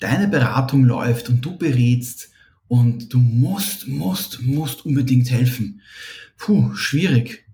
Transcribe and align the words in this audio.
deine 0.00 0.28
Beratung 0.28 0.84
läuft 0.84 1.28
und 1.28 1.44
du 1.44 1.56
berätst 1.56 2.30
und 2.66 3.12
du 3.12 3.18
musst, 3.18 3.86
musst, 3.86 4.42
musst 4.42 4.84
unbedingt 4.84 5.30
helfen. 5.30 5.82
Puh, 6.38 6.74
schwierig. 6.74 7.44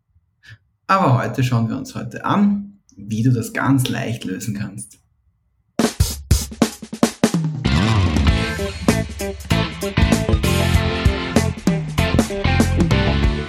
Aber 0.86 1.22
heute 1.22 1.42
schauen 1.42 1.68
wir 1.68 1.76
uns 1.76 1.94
heute 1.94 2.24
an, 2.24 2.78
wie 2.96 3.22
du 3.22 3.32
das 3.32 3.52
ganz 3.52 3.88
leicht 3.88 4.24
lösen 4.24 4.54
kannst. 4.54 4.98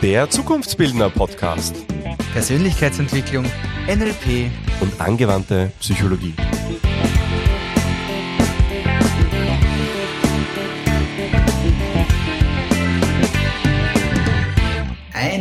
Der 0.02 0.30
Zukunftsbildner 0.30 1.10
Podcast. 1.10 1.76
Persönlichkeitsentwicklung, 2.34 3.46
NLP 3.88 4.52
und 4.80 5.00
angewandte 5.02 5.72
Psychologie. 5.80 6.34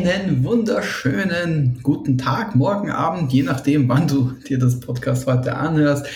Einen 0.06 0.44
wunderschönen 0.44 1.80
guten 1.82 2.16
Tag, 2.16 2.54
morgen 2.54 2.92
Abend, 2.92 3.32
je 3.32 3.42
nachdem, 3.42 3.88
wann 3.88 4.06
du 4.06 4.30
dir 4.48 4.56
das 4.56 4.78
Podcast 4.78 5.26
heute 5.26 5.56
anhörst. 5.56 6.06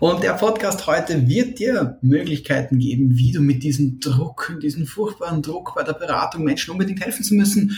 Und 0.00 0.22
der 0.22 0.34
Podcast 0.34 0.86
heute 0.86 1.26
wird 1.26 1.58
dir 1.58 1.96
Möglichkeiten 2.02 2.78
geben, 2.78 3.16
wie 3.16 3.32
du 3.32 3.40
mit 3.40 3.62
diesem 3.62 4.00
Druck, 4.00 4.54
diesem 4.62 4.86
furchtbaren 4.86 5.40
Druck 5.40 5.72
bei 5.74 5.82
der 5.82 5.94
Beratung 5.94 6.44
Menschen 6.44 6.72
unbedingt 6.72 7.00
helfen 7.00 7.24
zu 7.24 7.34
müssen, 7.36 7.74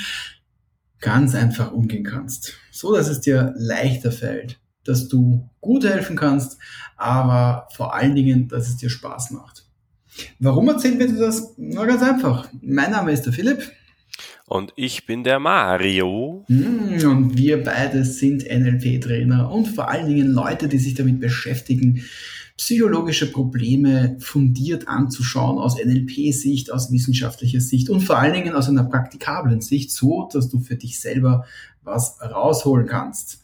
ganz 0.99 1.37
einfach 1.37 1.71
umgehen 1.71 2.03
kannst. 2.03 2.55
So 2.73 2.97
dass 2.97 3.09
es 3.09 3.21
dir 3.21 3.55
leichter 3.57 4.11
fällt, 4.11 4.59
dass 4.83 5.07
du 5.07 5.49
gut 5.61 5.85
helfen 5.85 6.17
kannst, 6.17 6.59
aber 6.97 7.69
vor 7.77 7.95
allen 7.95 8.17
Dingen, 8.17 8.49
dass 8.49 8.69
es 8.69 8.77
dir 8.77 8.91
Spaß 8.91 9.31
macht. 9.31 9.67
Warum 10.41 10.69
erzählen 10.69 10.99
wir 10.99 11.07
dir 11.07 11.21
das? 11.21 11.55
Na 11.57 11.85
ganz 11.85 12.03
einfach. 12.03 12.49
Mein 12.61 12.91
Name 12.91 13.13
ist 13.13 13.23
der 13.23 13.33
Philipp. 13.33 13.71
Und 14.51 14.73
ich 14.75 15.07
bin 15.07 15.23
der 15.23 15.39
Mario. 15.39 16.45
Hm, 16.49 17.09
und 17.09 17.39
wir 17.39 17.63
beide 17.63 18.05
sind 18.05 18.43
NLP-Trainer 18.43 19.49
und 19.49 19.69
vor 19.69 19.89
allen 19.89 20.09
Dingen 20.09 20.27
Leute, 20.27 20.67
die 20.67 20.79
sich 20.79 20.95
damit 20.95 21.21
beschäftigen, 21.21 22.03
psychologische 22.57 23.31
Probleme 23.31 24.17
fundiert 24.19 24.89
anzuschauen 24.89 25.59
aus 25.59 25.77
NLP-Sicht, 25.77 26.73
aus 26.73 26.91
wissenschaftlicher 26.91 27.61
Sicht 27.61 27.91
und 27.91 28.01
vor 28.01 28.19
allen 28.19 28.35
Dingen 28.35 28.57
aus 28.57 28.69
einer 28.69 28.83
praktikablen 28.83 29.61
Sicht, 29.61 29.93
so 29.93 30.29
dass 30.33 30.49
du 30.49 30.59
für 30.59 30.75
dich 30.75 30.99
selber 30.99 31.45
was 31.85 32.21
rausholen 32.21 32.89
kannst. 32.89 33.43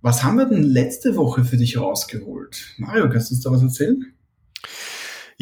Was 0.00 0.24
haben 0.24 0.38
wir 0.38 0.46
denn 0.46 0.62
letzte 0.62 1.16
Woche 1.16 1.44
für 1.44 1.58
dich 1.58 1.76
rausgeholt? 1.76 2.76
Mario, 2.78 3.10
kannst 3.10 3.30
du 3.30 3.34
uns 3.34 3.44
da 3.44 3.50
was 3.50 3.62
erzählen? 3.62 4.06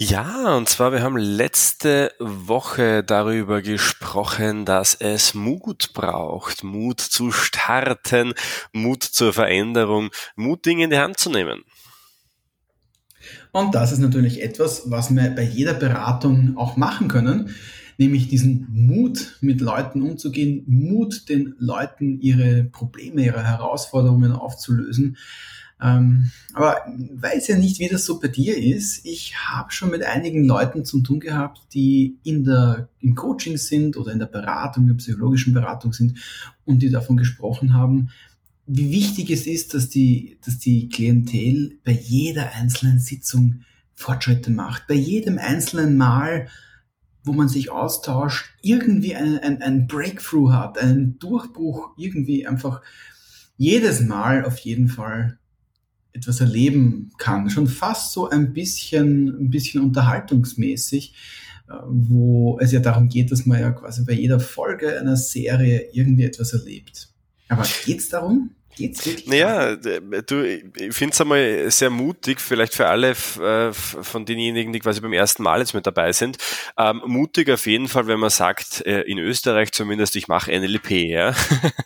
Ja, 0.05 0.57
und 0.57 0.69
zwar, 0.69 0.91
wir 0.91 1.01
haben 1.01 1.17
letzte 1.17 2.11
Woche 2.19 3.05
darüber 3.05 3.63
gesprochen, 3.63 4.65
dass 4.65 4.97
es 4.97 5.33
Mut 5.33 5.93
braucht, 5.95 6.65
Mut 6.65 6.99
zu 7.01 7.31
starten, 7.31 8.35
Mut 8.73 9.05
zur 9.05 9.33
Veränderung, 9.33 10.11
Mut, 10.35 10.67
Dinge 10.67 10.85
in 10.85 10.91
die 10.91 10.99
Hand 10.99 11.19
zu 11.19 11.31
nehmen. 11.31 11.63
Und 13.53 13.77
das 13.77 13.93
ist 13.93 14.01
natürlich 14.01 14.43
etwas, 14.43 14.91
was 14.91 15.15
wir 15.15 15.31
bei 15.31 15.45
jeder 15.45 15.75
Beratung 15.75 16.57
auch 16.57 16.77
machen 16.77 17.07
können, 17.07 17.55
nämlich 17.97 18.27
diesen 18.27 18.67
Mut, 18.73 19.39
mit 19.41 19.61
Leuten 19.61 20.03
umzugehen, 20.03 20.65
Mut, 20.67 21.29
den 21.29 21.55
Leuten 21.61 22.21
ihre 22.21 22.65
Probleme, 22.65 23.25
ihre 23.25 23.45
Herausforderungen 23.45 24.33
aufzulösen. 24.33 25.17
Ähm, 25.83 26.31
aber 26.55 26.77
weiß 27.15 27.49
ja 27.49 27.59
nicht, 27.59 27.81
wie 27.81 27.89
das 27.89 28.05
so 28.05 28.21
bei 28.21 28.29
dir 28.29 28.57
ist. 28.57 29.05
Ich 29.05 29.35
habe 29.37 29.73
schon 29.73 29.91
mit 29.91 30.05
einigen 30.05 30.45
Leuten 30.45 30.85
zu 30.85 31.01
tun 31.01 31.19
gehabt, 31.19 31.63
die 31.75 32.19
in 32.23 32.45
der, 32.45 32.89
im 33.01 33.15
Coaching 33.15 33.57
sind 33.57 33.97
oder 33.97 34.13
in 34.13 34.21
der 34.21 34.27
Beratung, 34.27 34.85
in 34.85 34.89
der 34.91 34.97
psychologischen 34.97 35.55
Beratung 35.55 35.93
sind 35.93 36.19
und 36.65 36.83
die 36.83 36.91
davon 36.91 37.17
gesprochen 37.17 37.75
haben, 37.75 38.11
wie 38.67 38.93
wichtig 38.93 39.31
es 39.31 39.47
ist, 39.47 39.75
dass 39.75 39.89
die, 39.89 40.39
dass 40.45 40.59
die 40.59 40.89
Klientel 40.89 41.79
bei 41.85 41.93
jeder 41.93 42.53
einzelnen 42.53 43.01
Sitzung 43.01 43.63
Fortschritte 43.95 44.51
macht, 44.51 44.87
bei 44.87 44.95
jedem 44.95 45.39
einzelnen 45.39 45.97
Mal, 45.97 46.49
wo 47.25 47.33
man 47.33 47.49
sich 47.49 47.71
austauscht, 47.71 48.55
irgendwie 48.63 49.15
ein, 49.17 49.39
ein, 49.39 49.63
ein 49.63 49.87
Breakthrough 49.87 50.53
hat, 50.53 50.79
einen 50.79 51.19
Durchbruch, 51.19 51.91
irgendwie 51.97 52.47
einfach 52.47 52.83
jedes 53.57 54.01
Mal 54.01 54.45
auf 54.45 54.59
jeden 54.59 54.89
Fall 54.89 55.39
etwas 56.13 56.41
erleben 56.41 57.11
kann. 57.19 57.51
Schon 57.51 57.67
fast 57.67 58.13
so 58.13 58.29
ein 58.29 58.53
bisschen, 58.53 59.29
ein 59.29 59.51
bisschen 59.51 59.83
unterhaltungsmäßig, 59.83 61.15
äh, 61.69 61.73
wo 61.87 62.59
es 62.61 62.73
ja 62.73 62.81
darum 62.81 63.09
geht, 63.09 63.33
dass 63.33 63.47
man 63.47 63.61
ja 63.61 63.71
quasi 63.71 64.05
bei 64.05 64.13
jeder 64.13 64.41
Folge 64.41 64.99
einer 64.99 65.17
Serie 65.17 65.89
irgendwie 65.93 66.25
etwas 66.25 66.53
erlebt. 66.53 67.09
Aber 67.49 67.67
geht's 67.85 68.09
darum? 68.09 68.51
Geht's 68.77 69.05
wirklich? 69.05 69.27
Naja, 69.27 69.77
du, 69.77 70.45
ich 70.45 70.95
finde 70.95 71.13
es 71.13 71.21
einmal 71.21 71.71
sehr 71.71 71.91
mutig, 71.91 72.41
vielleicht 72.41 72.75
für 72.75 72.89
alle 72.89 73.11
äh, 73.11 73.73
von 73.73 74.25
denjenigen, 74.25 74.73
die 74.73 74.79
quasi 74.79 75.01
beim 75.03 75.13
ersten 75.13 75.43
Mal 75.43 75.61
jetzt 75.61 75.75
mit 75.75 75.87
dabei 75.87 76.13
sind. 76.13 76.39
Ähm, 76.79 77.03
mutig 77.05 77.51
auf 77.51 77.67
jeden 77.67 77.89
Fall, 77.89 78.07
wenn 78.07 78.19
man 78.19 78.31
sagt, 78.31 78.85
äh, 78.87 79.03
in 79.03 79.19
Österreich 79.19 79.73
zumindest, 79.73 80.17
ich 80.17 80.27
mache 80.27 80.51
NLP, 80.51 80.91
ja, 80.91 81.35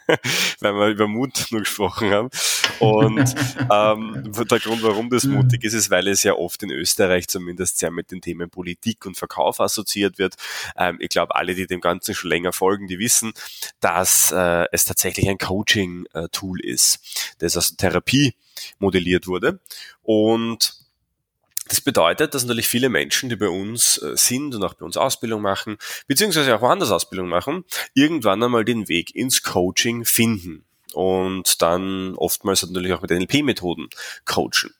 weil 0.60 0.74
wir 0.74 0.86
über 0.88 1.08
Mut 1.08 1.46
nur 1.50 1.62
gesprochen 1.62 2.10
haben. 2.12 2.30
Und 2.78 3.34
ähm, 3.72 4.32
der 4.48 4.60
Grund, 4.60 4.82
warum 4.84 5.10
das 5.10 5.24
mutig 5.24 5.64
ist, 5.64 5.74
ist, 5.74 5.90
weil 5.90 6.06
es 6.06 6.22
ja 6.22 6.34
oft 6.34 6.62
in 6.62 6.70
Österreich 6.70 7.26
zumindest 7.26 7.78
sehr 7.78 7.90
mit 7.90 8.12
den 8.12 8.20
Themen 8.20 8.48
Politik 8.48 9.06
und 9.06 9.16
Verkauf 9.16 9.60
assoziiert 9.60 10.18
wird. 10.18 10.34
Ähm, 10.76 10.98
ich 11.00 11.08
glaube, 11.08 11.34
alle, 11.34 11.56
die 11.56 11.66
dem 11.66 11.80
Ganzen 11.80 12.14
schon 12.14 12.30
länger 12.30 12.52
folgen, 12.52 12.86
die 12.86 13.00
wissen, 13.00 13.32
dass 13.80 14.30
äh, 14.30 14.66
es 14.70 14.84
tatsächlich 14.84 15.28
ein 15.28 15.38
Coaching-Tool 15.38 16.60
ist 16.60 16.75
ist, 16.76 17.00
das 17.38 17.56
aus 17.56 17.76
Therapie 17.76 18.34
modelliert 18.78 19.26
wurde. 19.26 19.60
Und 20.02 20.74
das 21.68 21.80
bedeutet, 21.80 22.34
dass 22.34 22.44
natürlich 22.44 22.68
viele 22.68 22.88
Menschen, 22.88 23.28
die 23.28 23.36
bei 23.36 23.48
uns 23.48 23.98
äh, 23.98 24.16
sind 24.16 24.54
und 24.54 24.62
auch 24.62 24.74
bei 24.74 24.84
uns 24.84 24.96
Ausbildung 24.96 25.42
machen, 25.42 25.78
beziehungsweise 26.06 26.54
auch 26.54 26.60
woanders 26.60 26.92
Ausbildung 26.92 27.28
machen, 27.28 27.64
irgendwann 27.94 28.42
einmal 28.42 28.64
den 28.64 28.88
Weg 28.88 29.14
ins 29.16 29.42
Coaching 29.42 30.04
finden 30.04 30.64
und 30.96 31.60
dann 31.60 32.14
oftmals 32.14 32.64
natürlich 32.64 32.94
auch 32.94 33.02
mit 33.02 33.10
NLP-Methoden 33.10 33.88
coachen. 34.24 34.74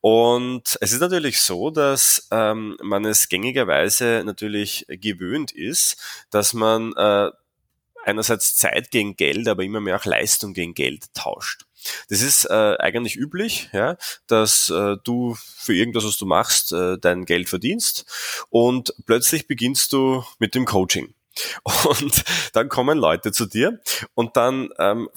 Und 0.00 0.76
es 0.80 0.92
ist 0.92 1.00
natürlich 1.00 1.40
so, 1.40 1.70
dass 1.70 2.26
ähm, 2.32 2.76
man 2.82 3.04
es 3.04 3.28
gängigerweise 3.28 4.22
natürlich 4.24 4.86
gewöhnt 4.88 5.52
ist, 5.52 5.96
dass 6.30 6.52
man 6.52 6.92
äh, 6.96 7.30
einerseits 8.04 8.56
Zeit 8.56 8.90
gegen 8.90 9.16
Geld, 9.16 9.48
aber 9.48 9.62
immer 9.62 9.80
mehr 9.80 9.96
auch 9.96 10.04
Leistung 10.04 10.54
gegen 10.54 10.74
Geld 10.74 11.04
tauscht. 11.14 11.64
Das 12.08 12.22
ist 12.22 12.44
äh, 12.44 12.76
eigentlich 12.78 13.16
üblich, 13.16 13.68
ja, 13.72 13.96
dass 14.26 14.70
äh, 14.70 14.96
du 15.04 15.36
für 15.56 15.74
irgendwas, 15.74 16.04
was 16.04 16.16
du 16.16 16.26
machst, 16.26 16.72
äh, 16.72 16.98
dein 16.98 17.24
Geld 17.24 17.48
verdienst 17.48 18.06
und 18.50 18.94
plötzlich 19.06 19.46
beginnst 19.46 19.92
du 19.92 20.24
mit 20.38 20.54
dem 20.54 20.64
Coaching. 20.64 21.14
Und 21.84 22.24
dann 22.52 22.68
kommen 22.68 22.98
Leute 22.98 23.32
zu 23.32 23.46
dir 23.46 23.80
und 24.12 24.36
dann 24.36 24.68
ähm, 24.78 25.08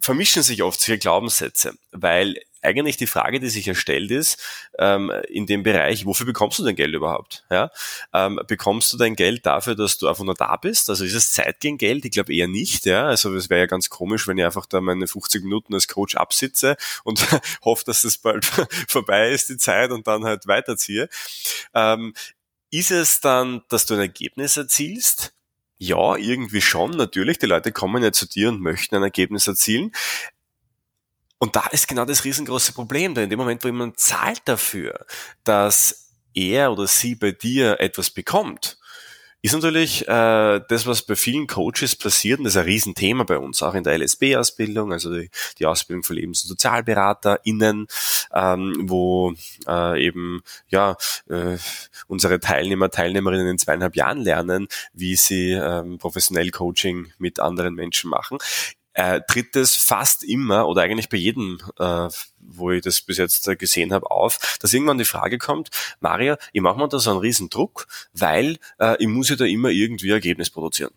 vermischen 0.00 0.42
sich 0.42 0.62
oft 0.62 0.80
solche 0.80 0.98
Glaubenssätze, 0.98 1.74
weil 1.92 2.36
eigentlich 2.62 2.96
die 2.96 3.06
Frage, 3.06 3.40
die 3.40 3.48
sich 3.48 3.66
erstellt 3.68 4.10
ist, 4.10 4.38
ähm, 4.78 5.10
in 5.28 5.46
dem 5.46 5.62
Bereich, 5.62 6.04
wofür 6.04 6.26
bekommst 6.26 6.58
du 6.58 6.64
dein 6.64 6.76
Geld 6.76 6.94
überhaupt? 6.94 7.44
Ja? 7.50 7.70
Ähm, 8.12 8.40
bekommst 8.46 8.92
du 8.92 8.96
dein 8.96 9.16
Geld 9.16 9.46
dafür, 9.46 9.74
dass 9.74 9.98
du 9.98 10.08
einfach 10.08 10.24
nur 10.24 10.34
da 10.34 10.56
bist? 10.56 10.90
Also 10.90 11.04
ist 11.04 11.14
es 11.14 11.32
Zeit 11.32 11.60
gegen 11.60 11.78
Geld? 11.78 12.04
Ich 12.04 12.10
glaube 12.10 12.34
eher 12.34 12.48
nicht. 12.48 12.84
Ja? 12.86 13.06
Also 13.06 13.34
es 13.34 13.48
wäre 13.48 13.60
ja 13.60 13.66
ganz 13.66 13.88
komisch, 13.88 14.28
wenn 14.28 14.38
ich 14.38 14.44
einfach 14.44 14.66
da 14.66 14.80
meine 14.80 15.06
50 15.06 15.42
Minuten 15.42 15.74
als 15.74 15.88
Coach 15.88 16.16
absitze 16.16 16.76
und 17.04 17.26
hoffe, 17.64 17.84
dass 17.86 18.04
es 18.04 18.18
bald 18.18 18.44
vorbei 18.88 19.30
ist, 19.30 19.48
die 19.48 19.56
Zeit, 19.56 19.90
und 19.90 20.06
dann 20.06 20.24
halt 20.24 20.46
weiterziehe. 20.46 21.08
Ähm, 21.74 22.12
ist 22.70 22.90
es 22.90 23.20
dann, 23.20 23.62
dass 23.68 23.86
du 23.86 23.94
ein 23.94 24.00
Ergebnis 24.00 24.56
erzielst? 24.56 25.32
Ja, 25.82 26.16
irgendwie 26.16 26.60
schon, 26.60 26.90
natürlich. 26.90 27.38
Die 27.38 27.46
Leute 27.46 27.72
kommen 27.72 28.02
ja 28.02 28.12
zu 28.12 28.26
dir 28.26 28.50
und 28.50 28.60
möchten 28.60 28.96
ein 28.96 29.02
Ergebnis 29.02 29.46
erzielen. 29.46 29.92
Und 31.38 31.56
da 31.56 31.66
ist 31.68 31.88
genau 31.88 32.04
das 32.04 32.24
riesengroße 32.24 32.74
Problem, 32.74 33.14
denn 33.14 33.24
in 33.24 33.30
dem 33.30 33.38
Moment, 33.38 33.64
wo 33.64 33.68
jemand 33.68 33.98
zahlt 33.98 34.42
dafür, 34.44 35.06
dass 35.42 36.12
er 36.34 36.70
oder 36.70 36.86
sie 36.86 37.14
bei 37.14 37.30
dir 37.30 37.80
etwas 37.80 38.10
bekommt, 38.10 38.78
ist 39.42 39.54
natürlich 39.54 40.06
äh, 40.06 40.60
das, 40.68 40.86
was 40.86 41.02
bei 41.02 41.16
vielen 41.16 41.46
Coaches 41.46 41.96
passiert, 41.96 42.38
und 42.38 42.44
das 42.44 42.54
ist 42.54 42.58
ein 42.58 42.64
Riesenthema 42.64 43.24
bei 43.24 43.38
uns, 43.38 43.62
auch 43.62 43.74
in 43.74 43.84
der 43.84 43.98
LSB-Ausbildung, 43.98 44.92
also 44.92 45.14
die, 45.14 45.30
die, 45.58 45.66
Ausbildung 45.66 46.02
für 46.02 46.14
Lebens- 46.14 46.42
und 46.44 46.48
SozialberaterInnen, 46.48 47.86
ähm, 48.34 48.74
wo 48.82 49.34
äh, 49.66 50.04
eben 50.04 50.42
ja 50.68 50.96
äh, 51.28 51.56
unsere 52.06 52.40
Teilnehmer, 52.40 52.90
Teilnehmerinnen 52.90 53.48
in 53.48 53.58
zweieinhalb 53.58 53.96
Jahren 53.96 54.22
lernen, 54.22 54.68
wie 54.92 55.16
sie 55.16 55.52
ähm, 55.52 55.98
professionell 55.98 56.50
Coaching 56.50 57.12
mit 57.18 57.40
anderen 57.40 57.74
Menschen 57.74 58.10
machen 58.10 58.38
äh, 59.00 59.22
tritt 59.26 59.56
es 59.56 59.76
fast 59.76 60.22
immer 60.22 60.68
oder 60.68 60.82
eigentlich 60.82 61.08
bei 61.08 61.16
jedem, 61.16 61.58
äh, 61.78 62.08
wo 62.38 62.70
ich 62.70 62.82
das 62.82 63.00
bis 63.00 63.16
jetzt 63.16 63.48
äh, 63.48 63.56
gesehen 63.56 63.94
habe, 63.94 64.10
auf, 64.10 64.58
dass 64.60 64.74
irgendwann 64.74 64.98
die 64.98 65.06
Frage 65.06 65.38
kommt, 65.38 65.70
Maria, 66.00 66.36
ich 66.52 66.60
mache 66.60 66.78
mir 66.78 66.88
da 66.88 66.98
so 66.98 67.10
einen 67.10 67.20
riesen 67.20 67.48
Druck, 67.48 67.86
weil 68.12 68.58
äh, 68.78 68.96
ich 68.98 69.08
muss 69.08 69.30
ja 69.30 69.36
da 69.36 69.46
immer 69.46 69.70
irgendwie 69.70 70.10
Ergebnis 70.10 70.50
produzieren. 70.50 70.92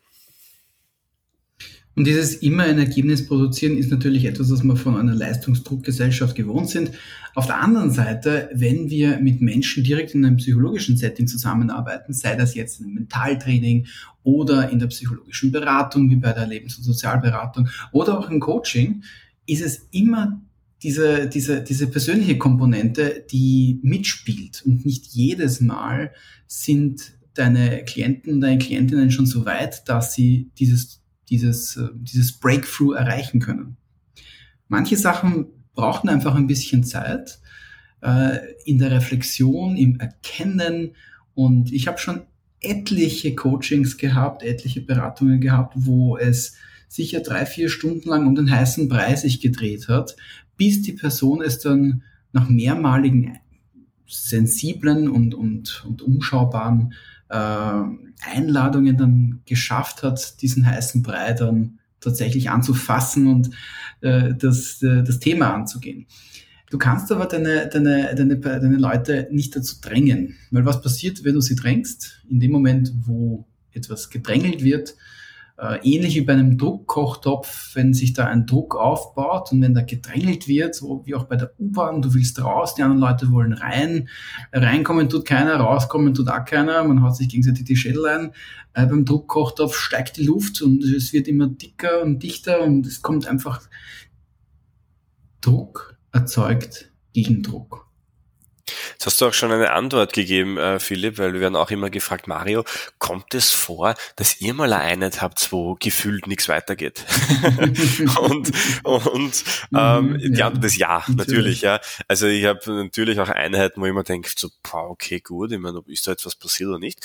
Und 1.96 2.06
dieses 2.06 2.34
immer 2.34 2.64
ein 2.64 2.78
Ergebnis 2.78 3.26
produzieren 3.26 3.76
ist 3.76 3.90
natürlich 3.90 4.24
etwas, 4.24 4.50
was 4.50 4.64
wir 4.64 4.76
von 4.76 4.96
einer 4.96 5.14
Leistungsdruckgesellschaft 5.14 6.34
gewohnt 6.34 6.68
sind. 6.68 6.90
Auf 7.34 7.46
der 7.46 7.60
anderen 7.60 7.90
Seite, 7.92 8.50
wenn 8.52 8.90
wir 8.90 9.18
mit 9.18 9.40
Menschen 9.40 9.84
direkt 9.84 10.14
in 10.14 10.24
einem 10.24 10.36
psychologischen 10.36 10.96
Setting 10.96 11.28
zusammenarbeiten, 11.28 12.12
sei 12.12 12.34
das 12.34 12.54
jetzt 12.54 12.80
im 12.80 12.94
Mentaltraining 12.94 13.86
oder 14.24 14.70
in 14.70 14.80
der 14.80 14.88
psychologischen 14.88 15.52
Beratung, 15.52 16.10
wie 16.10 16.16
bei 16.16 16.32
der 16.32 16.46
Lebens- 16.46 16.78
und 16.78 16.84
Sozialberatung 16.84 17.68
oder 17.92 18.18
auch 18.18 18.28
im 18.28 18.40
Coaching, 18.40 19.04
ist 19.46 19.62
es 19.62 19.88
immer 19.92 20.40
diese, 20.82 21.28
diese, 21.28 21.62
diese 21.62 21.86
persönliche 21.86 22.38
Komponente, 22.38 23.24
die 23.30 23.78
mitspielt. 23.82 24.62
Und 24.66 24.84
nicht 24.84 25.06
jedes 25.06 25.60
Mal 25.60 26.12
sind 26.46 27.12
deine 27.34 27.84
Klienten, 27.84 28.40
deine 28.40 28.58
Klientinnen 28.58 29.10
schon 29.10 29.26
so 29.26 29.44
weit, 29.44 29.88
dass 29.88 30.14
sie 30.14 30.50
dieses 30.58 31.03
dieses, 31.34 31.76
äh, 31.76 31.88
dieses 31.94 32.32
Breakthrough 32.32 32.94
erreichen 32.94 33.40
können. 33.40 33.76
Manche 34.68 34.96
Sachen 34.96 35.46
brauchen 35.74 36.08
einfach 36.08 36.34
ein 36.34 36.46
bisschen 36.46 36.84
Zeit 36.84 37.40
äh, 38.00 38.38
in 38.64 38.78
der 38.78 38.90
Reflexion, 38.90 39.76
im 39.76 39.98
Erkennen. 39.98 40.92
Und 41.34 41.72
ich 41.72 41.88
habe 41.88 41.98
schon 41.98 42.22
etliche 42.60 43.34
Coachings 43.34 43.96
gehabt, 43.98 44.42
etliche 44.42 44.80
Beratungen 44.80 45.40
gehabt, 45.40 45.74
wo 45.76 46.16
es 46.16 46.54
sicher 46.88 47.20
drei, 47.20 47.44
vier 47.44 47.68
Stunden 47.68 48.08
lang 48.08 48.26
um 48.26 48.34
den 48.34 48.50
heißen 48.50 48.88
Brei 48.88 49.16
sich 49.16 49.40
gedreht 49.40 49.88
hat, 49.88 50.16
bis 50.56 50.82
die 50.82 50.92
Person 50.92 51.42
es 51.42 51.58
dann 51.58 52.02
nach 52.32 52.48
mehrmaligen 52.48 53.38
sensiblen 54.06 55.08
und, 55.08 55.34
und, 55.34 55.84
und 55.86 56.02
umschaubaren 56.02 56.94
Einladungen 57.28 58.96
dann 58.96 59.40
geschafft 59.46 60.02
hat, 60.02 60.40
diesen 60.42 60.66
heißen 60.66 61.02
Brei 61.02 61.32
dann 61.32 61.78
tatsächlich 62.00 62.50
anzufassen 62.50 63.26
und 63.26 63.50
äh, 64.02 64.34
das, 64.34 64.82
äh, 64.82 65.02
das 65.02 65.18
Thema 65.18 65.54
anzugehen. 65.54 66.06
Du 66.70 66.78
kannst 66.78 67.10
aber 67.12 67.26
deine, 67.26 67.68
deine, 67.68 68.14
deine, 68.14 68.38
deine 68.38 68.76
Leute 68.76 69.28
nicht 69.30 69.54
dazu 69.54 69.76
drängen, 69.80 70.36
weil 70.50 70.66
was 70.66 70.82
passiert, 70.82 71.24
wenn 71.24 71.34
du 71.34 71.40
sie 71.40 71.56
drängst? 71.56 72.22
In 72.28 72.40
dem 72.40 72.50
Moment, 72.50 72.92
wo 73.02 73.46
etwas 73.72 74.10
gedrängelt 74.10 74.62
wird, 74.62 74.94
ähnlich 75.56 76.16
wie 76.16 76.22
bei 76.22 76.32
einem 76.32 76.58
Druckkochtopf, 76.58 77.74
wenn 77.74 77.94
sich 77.94 78.12
da 78.12 78.26
ein 78.26 78.46
Druck 78.46 78.74
aufbaut 78.74 79.52
und 79.52 79.62
wenn 79.62 79.72
da 79.74 79.82
gedrängelt 79.82 80.48
wird, 80.48 80.74
so 80.74 81.02
wie 81.06 81.14
auch 81.14 81.24
bei 81.24 81.36
der 81.36 81.52
U-Bahn, 81.58 82.02
du 82.02 82.12
willst 82.12 82.42
raus, 82.42 82.74
die 82.74 82.82
anderen 82.82 83.00
Leute 83.00 83.30
wollen 83.30 83.52
rein, 83.52 84.08
reinkommen 84.52 85.08
tut 85.08 85.24
keiner, 85.24 85.56
rauskommen 85.56 86.12
tut 86.12 86.28
auch 86.28 86.44
keiner, 86.44 86.82
man 86.82 87.02
haut 87.02 87.16
sich 87.16 87.28
gegenseitig 87.28 87.64
die 87.64 87.76
Schädel 87.76 88.06
ein. 88.06 88.32
Äh, 88.72 88.86
beim 88.86 89.04
Druckkochtopf 89.04 89.76
steigt 89.76 90.16
die 90.16 90.24
Luft 90.24 90.60
und 90.60 90.82
es 90.82 91.12
wird 91.12 91.28
immer 91.28 91.46
dicker 91.46 92.02
und 92.02 92.22
dichter 92.22 92.62
und 92.62 92.86
es 92.86 93.00
kommt 93.00 93.28
einfach 93.28 93.62
Druck 95.40 95.96
erzeugt 96.10 96.90
Gegendruck. 97.12 97.83
Jetzt 98.92 99.06
hast 99.06 99.20
du 99.20 99.26
auch 99.26 99.34
schon 99.34 99.52
eine 99.52 99.72
Antwort 99.72 100.12
gegeben, 100.12 100.56
äh, 100.56 100.78
Philipp, 100.78 101.18
weil 101.18 101.34
wir 101.34 101.40
werden 101.40 101.56
auch 101.56 101.70
immer 101.70 101.90
gefragt, 101.90 102.26
Mario, 102.26 102.64
kommt 102.98 103.34
es 103.34 103.50
vor, 103.50 103.94
dass 104.16 104.40
ihr 104.40 104.54
mal 104.54 104.72
eine 104.72 104.82
Einheit 104.82 105.20
habt, 105.20 105.52
wo 105.52 105.74
gefühlt 105.74 106.26
nichts 106.26 106.48
weitergeht? 106.48 107.04
und 108.20 108.52
und 108.82 109.44
ähm, 109.76 110.12
mhm, 110.12 110.34
die 110.34 110.42
Antwort 110.42 110.64
ist 110.64 110.78
ja, 110.78 111.04
natürlich, 111.08 111.16
natürlich 111.16 111.60
ja. 111.62 111.80
Also 112.08 112.26
ich 112.26 112.44
habe 112.44 112.72
natürlich 112.72 113.20
auch 113.20 113.28
Einheiten, 113.28 113.80
wo 113.80 113.84
ich 113.84 113.90
immer 113.90 114.04
denke, 114.04 114.30
so, 114.34 114.48
boah, 114.62 114.90
okay, 114.90 115.20
gut, 115.20 115.52
ich 115.52 115.58
meine, 115.58 115.78
ob 115.78 115.88
ist 115.88 116.06
da 116.06 116.12
etwas 116.12 116.36
passiert 116.36 116.70
oder 116.70 116.78
nicht. 116.78 117.00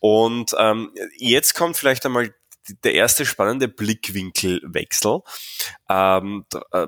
Und 0.00 0.52
ähm, 0.58 0.92
jetzt 1.16 1.54
kommt 1.54 1.76
vielleicht 1.76 2.04
einmal 2.04 2.34
der 2.84 2.94
erste 2.94 3.26
spannende 3.26 3.68
Blickwinkelwechsel, 3.68 5.20
ähm, 5.88 6.44
äh, 6.72 6.86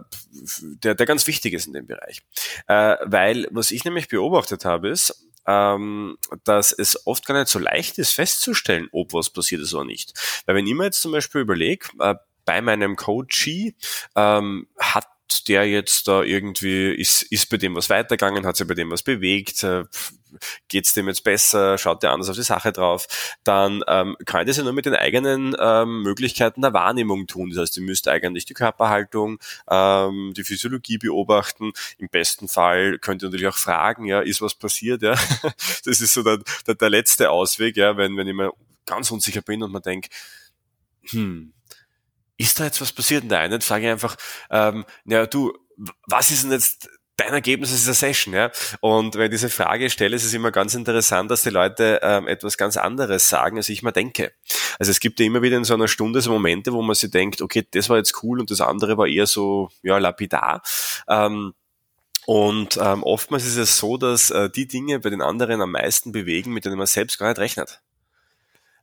der, 0.61 0.95
der 0.95 1.07
ganz 1.07 1.27
wichtig 1.27 1.55
ist 1.55 1.67
in 1.67 1.73
dem 1.73 1.87
Bereich. 1.87 2.23
Äh, 2.67 2.97
weil 3.05 3.49
was 3.51 3.71
ich 3.71 3.85
nämlich 3.85 4.09
beobachtet 4.09 4.65
habe, 4.65 4.89
ist, 4.89 5.29
ähm, 5.47 6.19
dass 6.45 6.73
es 6.73 7.07
oft 7.07 7.27
gar 7.27 7.39
nicht 7.39 7.49
so 7.49 7.59
leicht 7.59 7.99
ist 7.99 8.13
festzustellen, 8.13 8.89
ob 8.93 9.13
was 9.13 9.31
passiert 9.31 9.63
ist 9.63 9.75
oder 9.75 9.85
nicht. 9.85 10.15
Weil 10.47 10.57
wenn 10.57 10.67
ich 10.67 10.75
mir 10.75 10.85
jetzt 10.85 11.03
zum 11.03 11.13
Beispiel 11.13 11.41
überlege, 11.41 11.87
äh, 11.99 12.15
bei 12.45 12.61
meinem 12.61 12.97
Coachee 12.97 13.75
ähm, 14.17 14.67
hat 14.79 15.07
der 15.44 15.69
jetzt 15.69 16.08
da 16.08 16.23
irgendwie, 16.23 16.93
ist, 16.93 17.23
ist 17.23 17.49
bei 17.50 17.56
dem 17.56 17.75
was 17.75 17.90
weitergegangen, 17.90 18.46
hat 18.46 18.56
sich 18.56 18.67
bei 18.67 18.75
dem 18.75 18.90
was 18.90 19.02
bewegt, 19.02 19.62
äh, 19.62 19.84
geht's 20.69 20.94
dem 20.94 21.08
jetzt 21.08 21.25
besser, 21.25 21.79
schaut 21.79 22.02
der 22.02 22.12
anders 22.12 22.29
auf 22.29 22.37
die 22.37 22.43
Sache 22.43 22.73
drauf, 22.73 23.06
dann 23.44 23.82
ähm, 23.87 24.17
kann 24.25 24.46
das 24.46 24.56
ja 24.56 24.62
nur 24.64 24.73
mit 24.73 24.87
den 24.87 24.94
eigenen 24.94 25.55
ähm, 25.58 26.02
Möglichkeiten 26.02 26.62
der 26.62 26.73
Wahrnehmung 26.73 27.26
tun. 27.26 27.50
Das 27.50 27.58
heißt, 27.58 27.76
ihr 27.76 27.82
müsst 27.82 28.08
eigentlich 28.08 28.44
die 28.44 28.55
Körperhaltung, 28.55 29.38
ähm, 29.70 30.32
die 30.37 30.44
Physiologie 30.44 30.99
beobachten. 30.99 31.73
Im 31.99 32.08
besten 32.08 32.49
Fall 32.49 32.99
könnt 32.99 33.23
ihr 33.23 33.26
natürlich 33.26 33.49
auch 33.49 33.56
fragen, 33.56 34.06
ja, 34.06 34.20
ist 34.20 34.40
was 34.40 34.55
passiert, 34.55 35.02
ja. 35.02 35.14
Das 35.85 36.00
ist 36.00 36.14
so 36.14 36.23
der, 36.23 36.38
der, 36.67 36.75
der 36.75 36.90
letzte 36.90 37.31
Ausweg, 37.31 37.76
ja, 37.76 37.96
wenn, 37.96 38.17
wenn 38.17 38.28
ich 38.28 38.35
mir 38.35 38.52
ganz 38.87 39.11
unsicher 39.11 39.43
bin 39.43 39.62
und 39.62 39.73
man 39.73 39.82
denkt, 39.82 40.12
hm, 41.11 41.52
ist 42.43 42.61
da 42.61 42.65
jetzt 42.65 42.81
was 42.81 42.93
passiert? 42.93 43.25
Nein, 43.25 43.50
dann 43.50 43.61
sage 43.61 43.87
ich 43.87 43.91
einfach, 43.91 44.17
ähm, 44.50 44.85
ja 45.05 45.27
du, 45.27 45.53
was 46.06 46.31
ist 46.31 46.44
denn 46.44 46.53
jetzt 46.53 46.89
dein 47.17 47.33
Ergebnis 47.33 47.71
aus 47.71 47.79
dieser 47.79 47.94
Session, 47.94 48.35
ja? 48.35 48.50
Und 48.81 49.15
wenn 49.15 49.27
ich 49.27 49.31
diese 49.31 49.50
Frage 49.50 49.91
stelle, 49.91 50.17
ist 50.17 50.25
es 50.25 50.33
immer 50.33 50.50
ganz 50.50 50.75
interessant, 50.75 51.31
dass 51.31 51.43
die 51.43 51.50
Leute 51.50 52.00
ähm, 52.03 52.27
etwas 52.27 52.56
ganz 52.56 52.77
anderes 52.77 53.29
sagen, 53.29 53.59
als 53.59 53.69
ich 53.69 53.83
mir 53.83 53.93
denke. 53.93 54.33
Also 54.79 54.91
es 54.91 55.00
gibt 55.00 55.21
ja 55.21 55.27
immer 55.27 55.43
wieder 55.43 55.56
in 55.56 55.65
so 55.65 55.75
einer 55.75 55.89
Stunde 55.89 56.21
so 56.21 56.31
Momente, 56.31 56.73
wo 56.73 56.83
man 56.83 56.94
sich 56.94 57.11
denkt, 57.11 57.43
okay, 57.43 57.67
das 57.71 57.89
war 57.89 57.99
jetzt 57.99 58.23
cool 58.23 58.41
und 58.41 58.50
das 58.50 58.61
andere 58.61 58.97
war 58.97 59.06
eher 59.06 59.27
so, 59.27 59.71
ja, 59.83 59.99
lapidar. 59.99 60.62
Ähm, 61.09 61.55
und 62.27 62.79
ähm, 62.81 63.03
oftmals 63.03 63.45
ist 63.45 63.56
es 63.56 63.79
so, 63.79 63.97
dass 63.97 64.31
äh, 64.31 64.49
die 64.49 64.67
Dinge 64.67 65.00
bei 65.00 65.11
den 65.11 65.23
anderen 65.23 65.61
am 65.61 65.73
meisten 65.73 66.12
bewegen, 66.12 66.53
mit 66.53 66.65
denen 66.65 66.79
man 66.79 66.87
selbst 66.87 67.19
gar 67.19 67.29
nicht 67.29 67.38
rechnet. 67.38 67.83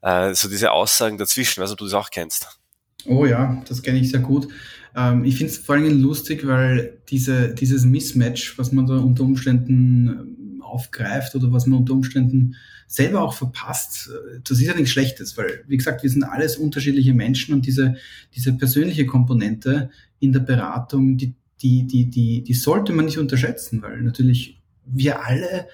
Äh, 0.02 0.34
so 0.34 0.50
diese 0.50 0.72
Aussagen 0.72 1.18
dazwischen, 1.18 1.64
weiß 1.64 1.72
ob 1.72 1.78
du 1.78 1.86
das 1.86 1.94
auch 1.94 2.10
kennst. 2.10 2.60
Oh 3.06 3.26
ja, 3.26 3.64
das 3.68 3.82
kenne 3.82 4.00
ich 4.00 4.12
sehr 4.12 4.20
gut. 4.20 4.48
Ähm, 4.96 5.24
ich 5.24 5.38
finde 5.38 5.54
es 5.54 5.60
vor 5.60 5.76
allem 5.76 6.02
lustig, 6.02 6.46
weil 6.46 7.00
diese, 7.10 7.54
dieses 7.54 7.86
Mismatch, 7.86 8.58
was 8.58 8.72
man 8.72 8.88
da 8.88 8.98
unter 8.98 9.24
Umständen 9.24 10.08
ähm, 10.08 10.62
aufgreift 10.62 11.36
oder 11.36 11.52
was 11.52 11.66
man 11.66 11.80
unter 11.80 11.94
Umständen 11.94 12.56
selber 12.88 13.22
auch 13.22 13.34
verpasst, 13.34 14.10
äh, 14.10 14.40
das 14.44 14.60
ist 14.60 14.68
ja 14.68 14.76
nichts 14.76 14.92
Schlechtes, 14.92 15.38
weil, 15.38 15.64
wie 15.68 15.78
gesagt, 15.78 16.04
wir 16.04 16.10
sind 16.10 16.24
alles 16.24 16.58
unterschiedliche 16.58 17.14
Menschen 17.14 17.54
und 17.54 17.66
diese, 17.66 17.96
diese 18.36 18.54
persönliche 18.54 19.06
Komponente 19.06 19.90
in 20.20 20.34
der 20.34 20.42
Beratung, 20.42 21.18
die, 21.18 21.36
die, 21.62 21.86
die, 21.86 22.10
die, 22.10 22.44
die 22.44 22.54
sollte 22.54 22.94
man 22.94 23.06
nicht 23.06 23.18
unterschätzen, 23.18 23.82
weil 23.82 24.02
natürlich 24.02 24.62
wir 24.86 25.26
alle 25.26 25.68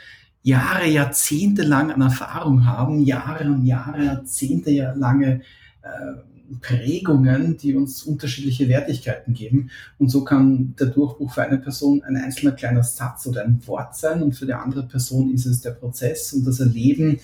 Jahre, 0.43 0.88
Jahrzehnte 0.88 1.63
lang 1.63 1.91
an 1.91 2.01
Erfahrung 2.01 2.65
haben, 2.65 3.03
Jahre 3.03 3.45
und 3.45 3.65
Jahre, 3.65 4.05
Jahrzehnte 4.05 4.93
lange 4.95 5.41
äh, 5.81 6.34
Prägungen, 6.61 7.57
die 7.57 7.75
uns 7.75 8.03
unterschiedliche 8.03 8.67
Wertigkeiten 8.69 9.33
geben. 9.33 9.69
Und 9.97 10.09
so 10.09 10.23
kann 10.23 10.75
der 10.79 10.87
Durchbruch 10.87 11.33
für 11.33 11.43
eine 11.43 11.57
Person 11.57 12.03
ein 12.03 12.15
einzelner 12.15 12.51
kleiner 12.51 12.83
Satz 12.83 13.25
oder 13.27 13.43
ein 13.43 13.65
Wort 13.67 13.95
sein 13.95 14.21
und 14.21 14.33
für 14.33 14.45
die 14.45 14.53
andere 14.53 14.83
Person 14.83 15.33
ist 15.33 15.45
es 15.45 15.61
der 15.61 15.71
Prozess 15.71 16.33
und 16.33 16.45
das 16.45 16.59
Erleben 16.59 17.19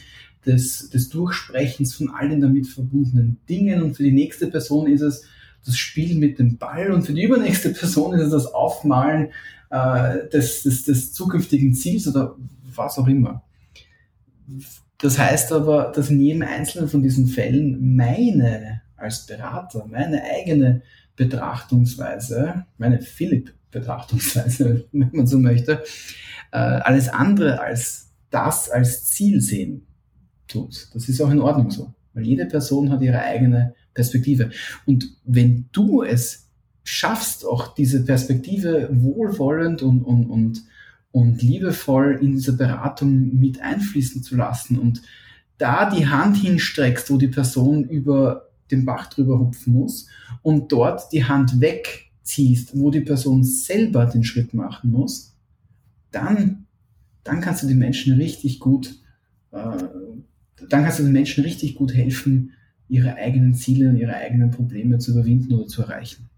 des, 0.45 0.89
des 0.89 1.09
Durchsprechens 1.09 1.93
von 1.93 2.09
allen 2.09 2.41
damit 2.41 2.67
verbundenen 2.67 3.37
Dingen 3.47 3.83
und 3.83 3.95
für 3.95 4.03
die 4.03 4.11
nächste 4.11 4.47
Person 4.47 4.87
ist 4.87 5.01
es 5.01 5.23
das 5.65 5.77
Spiel 5.77 6.17
mit 6.17 6.39
dem 6.39 6.57
Ball 6.57 6.91
und 6.91 7.03
für 7.03 7.13
die 7.13 7.23
übernächste 7.23 7.69
Person 7.69 8.13
ist 8.15 8.25
es 8.25 8.31
das 8.31 8.53
Aufmalen 8.53 9.29
äh, 9.69 10.27
des, 10.29 10.63
des, 10.63 10.83
des 10.83 11.13
zukünftigen 11.13 11.73
Ziels 11.73 12.07
oder 12.07 12.35
was 12.75 12.97
auch 12.97 13.07
immer. 13.07 13.43
Das 14.97 15.17
heißt 15.17 15.51
aber, 15.51 15.91
dass 15.95 16.09
in 16.09 16.21
jedem 16.21 16.43
einzelnen 16.43 16.87
von 16.87 17.01
diesen 17.01 17.27
Fällen 17.27 17.95
meine 17.95 18.81
als 19.01 19.25
Berater 19.25 19.85
meine 19.89 20.23
eigene 20.23 20.81
Betrachtungsweise, 21.15 22.65
meine 22.77 23.01
Philipp-Betrachtungsweise, 23.01 24.85
wenn 24.91 25.11
man 25.13 25.27
so 25.27 25.39
möchte, 25.39 25.83
äh, 26.51 26.57
alles 26.57 27.09
andere 27.09 27.59
als 27.61 28.11
das 28.29 28.69
als 28.69 29.05
Ziel 29.05 29.41
sehen 29.41 29.85
tut. 30.47 30.87
Das 30.93 31.09
ist 31.09 31.21
auch 31.21 31.29
in 31.29 31.41
Ordnung 31.41 31.69
so, 31.69 31.93
weil 32.13 32.23
jede 32.23 32.45
Person 32.45 32.89
hat 32.89 33.01
ihre 33.01 33.21
eigene 33.21 33.75
Perspektive. 33.93 34.49
Und 34.85 35.09
wenn 35.25 35.65
du 35.71 36.03
es 36.03 36.47
schaffst, 36.83 37.45
auch 37.45 37.73
diese 37.73 38.03
Perspektive 38.05 38.89
wohlwollend 38.91 39.81
und, 39.81 40.03
und, 40.03 40.25
und, 40.27 40.63
und 41.11 41.41
liebevoll 41.41 42.19
in 42.21 42.33
diese 42.33 42.55
Beratung 42.55 43.37
mit 43.37 43.61
einfließen 43.61 44.23
zu 44.23 44.35
lassen 44.35 44.79
und 44.79 45.01
da 45.57 45.89
die 45.89 46.07
Hand 46.07 46.37
hinstreckst, 46.37 47.11
wo 47.11 47.17
die 47.17 47.27
Person 47.27 47.83
über 47.83 48.50
den 48.71 48.85
Bach 48.85 49.07
drüber 49.07 49.39
hupfen 49.39 49.73
muss 49.73 50.07
und 50.41 50.71
dort 50.71 51.11
die 51.11 51.23
Hand 51.23 51.59
wegziehst, 51.59 52.77
wo 52.77 52.91
die 52.91 53.01
Person 53.01 53.43
selber 53.43 54.05
den 54.05 54.23
Schritt 54.23 54.53
machen 54.53 54.91
muss, 54.91 55.35
dann, 56.11 56.67
dann 57.23 57.41
kannst 57.41 57.63
du 57.63 57.67
den 57.67 57.79
Menschen 57.79 58.13
richtig 58.13 58.59
gut, 58.59 58.99
äh, 59.51 59.77
dann 60.69 60.83
kannst 60.83 60.99
du 60.99 61.03
den 61.03 61.13
Menschen 61.13 61.43
richtig 61.43 61.75
gut 61.75 61.93
helfen, 61.93 62.53
ihre 62.87 63.15
eigenen 63.15 63.53
Ziele 63.53 63.89
und 63.89 63.97
ihre 63.97 64.15
eigenen 64.15 64.51
Probleme 64.51 64.99
zu 64.99 65.11
überwinden 65.11 65.53
oder 65.53 65.67
zu 65.67 65.83
erreichen. 65.83 66.29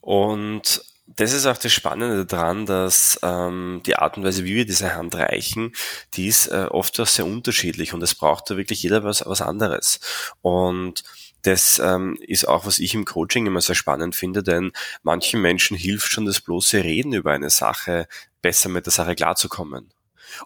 Und 0.00 0.82
das 1.16 1.32
ist 1.32 1.46
auch 1.46 1.56
das 1.56 1.72
Spannende 1.72 2.24
daran, 2.24 2.66
dass 2.66 3.18
ähm, 3.22 3.80
die 3.84 3.96
Art 3.96 4.16
und 4.16 4.24
Weise, 4.24 4.44
wie 4.44 4.54
wir 4.54 4.64
diese 4.64 4.94
Hand 4.94 5.14
reichen, 5.14 5.72
die 6.14 6.28
ist 6.28 6.48
äh, 6.48 6.66
oft 6.70 6.98
auch 7.00 7.06
sehr 7.06 7.26
unterschiedlich 7.26 7.92
und 7.92 8.02
es 8.02 8.14
braucht 8.14 8.50
da 8.50 8.56
wirklich 8.56 8.82
jeder 8.82 9.02
was, 9.02 9.24
was 9.26 9.42
anderes. 9.42 10.00
Und 10.40 11.02
das 11.42 11.78
ähm, 11.78 12.16
ist 12.20 12.46
auch, 12.46 12.66
was 12.66 12.78
ich 12.78 12.94
im 12.94 13.04
Coaching 13.04 13.46
immer 13.46 13.60
sehr 13.60 13.74
spannend 13.74 14.14
finde, 14.14 14.42
denn 14.42 14.72
manchen 15.02 15.40
Menschen 15.40 15.76
hilft 15.76 16.10
schon 16.10 16.26
das 16.26 16.40
bloße 16.40 16.84
Reden 16.84 17.12
über 17.12 17.32
eine 17.32 17.50
Sache, 17.50 18.06
besser 18.42 18.68
mit 18.68 18.86
der 18.86 18.92
Sache 18.92 19.14
klarzukommen. 19.14 19.92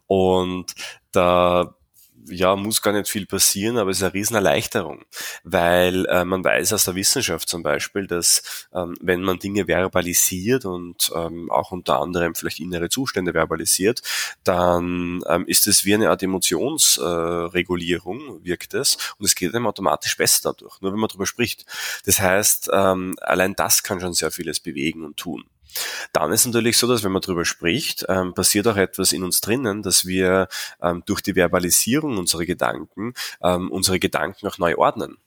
Und 0.07 0.73
da 1.13 1.75
ja, 2.27 2.57
muss 2.57 2.83
gar 2.83 2.93
nicht 2.93 3.09
viel 3.09 3.27
passieren, 3.27 3.79
aber 3.79 3.91
es 3.91 3.99
ist 3.99 4.03
eine 4.03 4.15
Riesenerleichterung, 4.15 5.05
weil 5.43 6.07
äh, 6.07 6.25
man 6.25 6.45
weiß 6.45 6.73
aus 6.73 6.85
der 6.85 6.95
Wissenschaft 6.95 7.49
zum 7.49 7.63
Beispiel, 7.63 8.07
dass 8.07 8.69
ähm, 8.73 8.97
wenn 9.01 9.23
man 9.23 9.39
Dinge 9.39 9.67
verbalisiert 9.67 10.65
und 10.65 11.11
ähm, 11.15 11.51
auch 11.51 11.73
unter 11.73 12.01
anderem 12.01 12.35
vielleicht 12.35 12.61
innere 12.61 12.89
Zustände 12.89 13.33
verbalisiert, 13.33 14.03
dann 14.43 15.23
ähm, 15.27 15.45
ist 15.47 15.67
es 15.67 15.85
wie 15.85 15.95
eine 15.95 16.11
Art 16.11 16.23
Emotionsregulierung, 16.23 18.41
äh, 18.41 18.45
wirkt 18.45 18.75
es, 18.75 18.97
und 19.19 19.27
es 19.27 19.35
geht 19.35 19.55
einem 19.55 19.67
automatisch 19.67 20.17
besser 20.17 20.53
dadurch, 20.53 20.81
nur 20.81 20.93
wenn 20.93 21.01
man 21.01 21.09
darüber 21.09 21.27
spricht. 21.27 21.67
Das 22.07 22.21
heißt, 22.21 22.71
ähm, 22.73 23.17
allein 23.21 23.55
das 23.55 23.83
kann 23.83 24.01
schon 24.01 24.15
sehr 24.15 24.31
vieles 24.31 24.61
bewegen 24.61 25.05
und 25.05 25.17
tun. 25.17 25.45
Dann 26.13 26.33
ist 26.33 26.47
natürlich 26.47 26.79
so, 26.79 26.87
dass 26.87 27.03
wenn 27.05 27.13
man 27.13 27.23
darüber 27.23 27.45
spricht, 27.45 28.05
ähm, 28.09 28.35
passiert 28.35 28.67
auch 28.67 28.77
etwas 28.77 29.13
in 29.13 29.25
uns 29.25 29.41
drinnen, 29.41 29.83
dass 29.83 30.07
wir 30.07 30.49
ähm, 30.83 31.03
durch 31.07 31.21
die 31.21 31.35
Verbalisierung 31.35 32.19
unserer 32.19 32.45
Gedanken 32.45 33.15
ähm, 33.43 33.71
unsere 33.71 33.99
Gedanken 33.99 34.47
auch 34.47 34.59
neu 34.59 34.77
ordnen. 34.77 35.19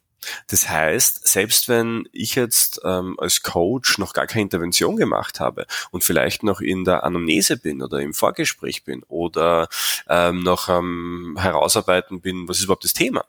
Das 0.48 0.68
heißt, 0.68 1.26
selbst 1.26 1.68
wenn 1.68 2.08
ich 2.12 2.34
jetzt 2.34 2.80
ähm, 2.84 3.18
als 3.18 3.42
Coach 3.42 3.98
noch 3.98 4.12
gar 4.12 4.26
keine 4.26 4.42
Intervention 4.42 4.96
gemacht 4.96 5.40
habe 5.40 5.66
und 5.90 6.04
vielleicht 6.04 6.42
noch 6.42 6.60
in 6.60 6.84
der 6.84 7.04
Anamnese 7.04 7.56
bin 7.56 7.82
oder 7.82 8.00
im 8.00 8.14
Vorgespräch 8.14 8.84
bin 8.84 9.02
oder 9.08 9.68
ähm, 10.08 10.42
noch 10.42 10.68
am 10.68 11.34
ähm, 11.36 11.36
herausarbeiten 11.38 12.20
bin, 12.20 12.48
was 12.48 12.58
ist 12.58 12.64
überhaupt 12.64 12.84
das 12.84 12.92
Thema, 12.92 13.24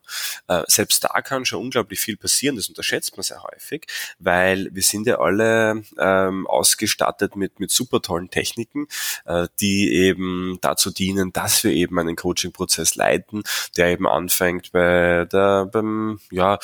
äh, 0.48 0.63
selbst 0.67 1.03
da 1.03 1.22
kann 1.22 1.46
schon 1.46 1.62
unglaublich 1.62 2.00
viel 2.00 2.17
passieren. 2.17 2.55
Das 2.55 2.69
unterschätzt 2.69 3.15
man 3.17 3.24
sehr 3.24 3.43
häufig, 3.43 3.86
weil 4.19 4.69
wir 4.72 4.84
sind 4.84 5.08
ja 5.08 5.19
alle 5.19 5.84
ähm, 5.98 6.48
ausgestattet 6.48 7.36
mit 7.36 7.60
mit 7.60 7.72
super 7.72 8.01
tollen 8.01 8.29
Techniken, 8.29 8.88
äh, 9.25 9.48
die 9.60 9.93
eben 9.93 10.58
dazu 10.62 10.91
dienen, 10.91 11.34
dass 11.34 11.63
wir 11.63 11.72
eben 11.72 11.98
einen 12.00 12.15
Coaching-Prozess 12.15 12.96
leiten, 12.96 13.43
der 13.77 13.88
eben 13.88 14.08
anfängt 14.08 14.72
bei 14.72 15.25
der 15.31 15.65
beim 15.65 16.19
ja 16.31 16.60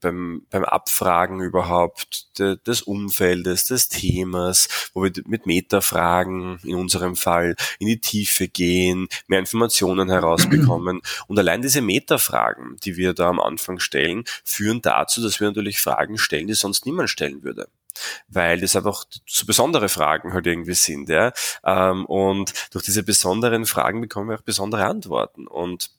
beim, 0.00 0.46
beim 0.50 0.64
Abfragen 0.64 1.40
überhaupt 1.40 2.38
de, 2.38 2.56
des 2.66 2.82
Umfeldes, 2.82 3.66
des 3.66 3.88
Themas, 3.88 4.90
wo 4.94 5.02
wir 5.04 5.12
mit 5.26 5.46
Metafragen 5.46 6.58
in 6.62 6.74
unserem 6.74 7.16
Fall 7.16 7.56
in 7.78 7.86
die 7.86 8.00
Tiefe 8.00 8.48
gehen, 8.48 9.08
mehr 9.26 9.38
Informationen 9.38 10.10
herausbekommen. 10.10 11.02
Und 11.26 11.38
allein 11.38 11.62
diese 11.62 11.82
Metafragen, 11.82 12.76
die 12.84 12.96
wir 12.96 13.14
da 13.14 13.28
am 13.28 13.40
Anfang 13.40 13.78
stellen, 13.78 14.24
führen 14.44 14.82
dazu, 14.82 15.22
dass 15.22 15.40
wir 15.40 15.48
natürlich 15.48 15.80
Fragen 15.80 16.18
stellen, 16.18 16.46
die 16.46 16.54
sonst 16.54 16.86
niemand 16.86 17.10
stellen 17.10 17.42
würde 17.42 17.68
weil 18.28 18.60
das 18.60 18.76
einfach 18.76 19.04
so 19.26 19.46
besondere 19.46 19.88
Fragen 19.88 20.32
halt 20.32 20.46
irgendwie 20.46 20.74
sind, 20.74 21.08
ja. 21.08 21.32
Ähm, 21.64 22.06
und 22.06 22.52
durch 22.72 22.84
diese 22.84 23.02
besonderen 23.02 23.66
Fragen 23.66 24.00
bekommen 24.00 24.30
wir 24.30 24.38
auch 24.38 24.42
besondere 24.42 24.86
Antworten. 24.86 25.46
Und 25.46 25.90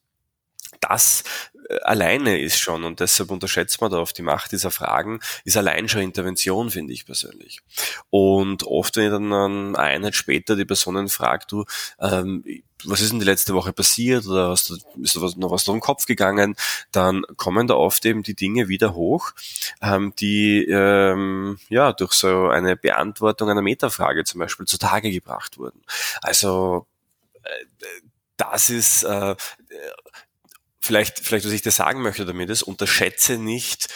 das 0.82 1.24
äh, 1.70 1.80
alleine 1.84 2.40
ist 2.40 2.60
schon, 2.60 2.84
und 2.84 3.00
deshalb 3.00 3.32
unterschätzt 3.32 3.80
man 3.82 3.92
da 3.92 3.98
oft 3.98 4.18
die 4.18 4.24
Macht 4.24 4.52
dieser 4.52 4.72
Fragen, 4.72 5.20
ist 5.46 5.58
allein 5.58 5.88
schon 5.88 6.02
Intervention, 6.02 6.70
finde 6.70 6.94
ich 6.94 7.06
persönlich. 7.06 7.62
Und 8.10 8.64
oft, 8.64 8.98
wenn 8.98 9.06
ich 9.06 9.12
dann 9.12 9.32
eine 9.32 9.80
Einheit 9.80 10.16
später 10.16 10.56
die 10.56 10.66
Personen 10.66 11.08
fragt, 11.08 11.52
du, 11.52 11.66
ähm, 12.00 12.44
was 12.84 13.02
ist 13.02 13.12
denn 13.12 13.20
die 13.20 13.26
letzte 13.26 13.54
Woche 13.54 13.74
passiert 13.74 14.26
oder 14.26 14.50
hast 14.50 14.70
du, 14.70 14.78
ist 15.02 15.16
da 15.16 15.20
noch 15.38 15.52
was 15.52 15.66
durch 15.66 15.78
den 15.78 15.82
Kopf 15.82 16.08
gegangen, 16.08 16.56
dann 16.92 17.24
kommen 17.38 17.68
da 17.68 17.76
oft 17.76 18.04
eben 18.06 18.24
die 18.24 18.36
Dinge 18.36 18.68
wieder 18.68 18.96
hoch, 18.96 19.32
ähm, 19.82 20.14
die 20.20 20.66
ähm, 20.66 21.60
ja 21.70 21.94
durch 21.94 22.14
so 22.14 22.48
eine 22.48 22.76
Beantwortung 22.76 23.50
einer 23.50 23.62
Metafrage 23.62 24.24
zum 24.24 24.40
Beispiel 24.40 24.66
zutage 24.66 25.12
gebracht 25.12 25.60
wurden. 25.60 25.84
Also 26.22 26.88
äh, 27.44 27.66
das 28.38 28.72
ist 28.72 29.04
äh, 29.04 29.36
vielleicht, 30.82 31.20
vielleicht 31.20 31.46
was 31.46 31.54
ich 31.54 31.62
dir 31.62 31.72
sagen 31.72 32.02
möchte 32.02 32.26
damit 32.26 32.50
ist, 32.50 32.64
unterschätze 32.64 33.38
nicht 33.38 33.88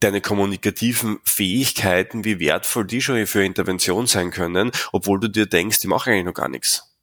deine 0.00 0.20
kommunikativen 0.20 1.18
Fähigkeiten, 1.24 2.24
wie 2.24 2.38
wertvoll 2.38 2.86
die 2.86 3.00
schon 3.00 3.26
für 3.26 3.44
Intervention 3.44 4.06
sein 4.06 4.30
können, 4.30 4.70
obwohl 4.92 5.18
du 5.18 5.28
dir 5.28 5.46
denkst, 5.46 5.80
die 5.80 5.86
machen 5.86 6.12
eigentlich 6.12 6.26
noch 6.26 6.34
gar 6.34 6.48
nichts. 6.48 6.94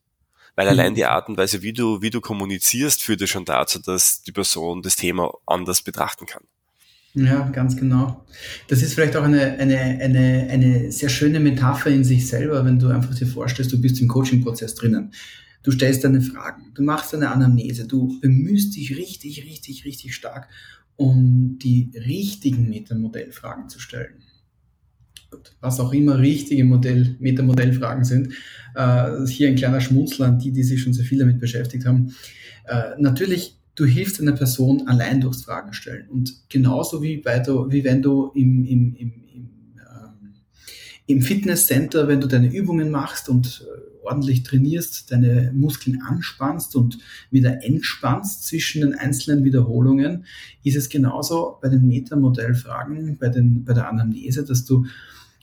Weil 0.54 0.66
mhm. 0.66 0.70
allein 0.70 0.94
die 0.94 1.06
Art 1.06 1.28
und 1.28 1.36
Weise, 1.36 1.62
wie 1.62 1.72
du, 1.72 2.02
wie 2.02 2.10
du 2.10 2.20
kommunizierst, 2.20 3.02
führt 3.02 3.20
dir 3.20 3.26
schon 3.26 3.44
dazu, 3.44 3.80
dass 3.80 4.22
die 4.22 4.32
Person 4.32 4.82
das 4.82 4.94
Thema 4.94 5.32
anders 5.46 5.82
betrachten 5.82 6.26
kann. 6.26 6.44
Ja, 7.14 7.48
ganz 7.50 7.76
genau. 7.76 8.24
Das 8.68 8.82
ist 8.82 8.94
vielleicht 8.94 9.16
auch 9.16 9.24
eine, 9.24 9.58
eine, 9.58 9.78
eine, 9.78 10.48
eine 10.50 10.92
sehr 10.92 11.10
schöne 11.10 11.40
Metapher 11.40 11.90
in 11.90 12.04
sich 12.04 12.26
selber, 12.26 12.64
wenn 12.64 12.78
du 12.78 12.88
einfach 12.88 13.14
dir 13.14 13.26
vorstellst, 13.26 13.72
du 13.72 13.80
bist 13.80 14.00
im 14.00 14.08
Coaching-Prozess 14.08 14.74
drinnen. 14.74 15.12
Du 15.62 15.70
stellst 15.70 16.02
deine 16.04 16.20
Fragen, 16.20 16.72
du 16.74 16.82
machst 16.82 17.14
eine 17.14 17.30
Anamnese, 17.30 17.86
du 17.86 18.18
bemühst 18.20 18.74
dich 18.74 18.96
richtig, 18.96 19.44
richtig, 19.44 19.84
richtig 19.84 20.14
stark, 20.14 20.48
um 20.96 21.58
die 21.58 21.92
richtigen 21.94 22.68
Metamodellfragen 22.68 23.68
zu 23.68 23.78
stellen. 23.78 24.22
Gut, 25.30 25.56
was 25.60 25.80
auch 25.80 25.92
immer 25.94 26.18
richtige 26.18 26.64
Modell, 26.64 27.16
Metamodellfragen 27.18 28.04
sind. 28.04 28.34
Äh, 28.74 29.26
hier 29.26 29.48
ein 29.48 29.56
kleiner 29.56 29.80
Schmunzler 29.80 30.26
an 30.26 30.38
die, 30.38 30.52
die 30.52 30.62
sich 30.62 30.82
schon 30.82 30.92
sehr 30.92 31.06
viel 31.06 31.18
damit 31.18 31.40
beschäftigt 31.40 31.86
haben. 31.86 32.14
Äh, 32.66 32.90
natürlich, 32.98 33.56
du 33.74 33.86
hilfst 33.86 34.20
einer 34.20 34.32
Person 34.32 34.86
allein 34.88 35.20
durchs 35.20 35.44
Fragen 35.44 35.72
stellen. 35.72 36.08
Und 36.10 36.50
genauso 36.50 37.02
wie, 37.02 37.16
bei 37.18 37.38
du, 37.38 37.70
wie 37.70 37.82
wenn 37.82 38.02
du 38.02 38.30
im, 38.34 38.64
im, 38.66 38.94
im, 38.94 39.12
im, 39.34 39.50
ähm, 39.78 40.34
im 41.06 41.22
Fitnesscenter, 41.22 42.08
wenn 42.08 42.20
du 42.20 42.26
deine 42.26 42.52
Übungen 42.52 42.90
machst 42.90 43.30
und 43.30 43.64
äh, 43.66 43.81
ordentlich 44.02 44.42
trainierst, 44.42 45.10
deine 45.10 45.52
Muskeln 45.54 46.02
anspannst 46.02 46.76
und 46.76 46.98
wieder 47.30 47.64
entspannst 47.64 48.46
zwischen 48.46 48.82
den 48.82 48.94
einzelnen 48.94 49.44
Wiederholungen, 49.44 50.24
ist 50.64 50.76
es 50.76 50.88
genauso 50.88 51.58
bei 51.60 51.68
den 51.68 51.86
Metamodellfragen, 51.86 53.18
bei, 53.18 53.28
den, 53.28 53.64
bei 53.64 53.72
der 53.72 53.88
Anamnese, 53.88 54.44
dass 54.44 54.64
du 54.64 54.86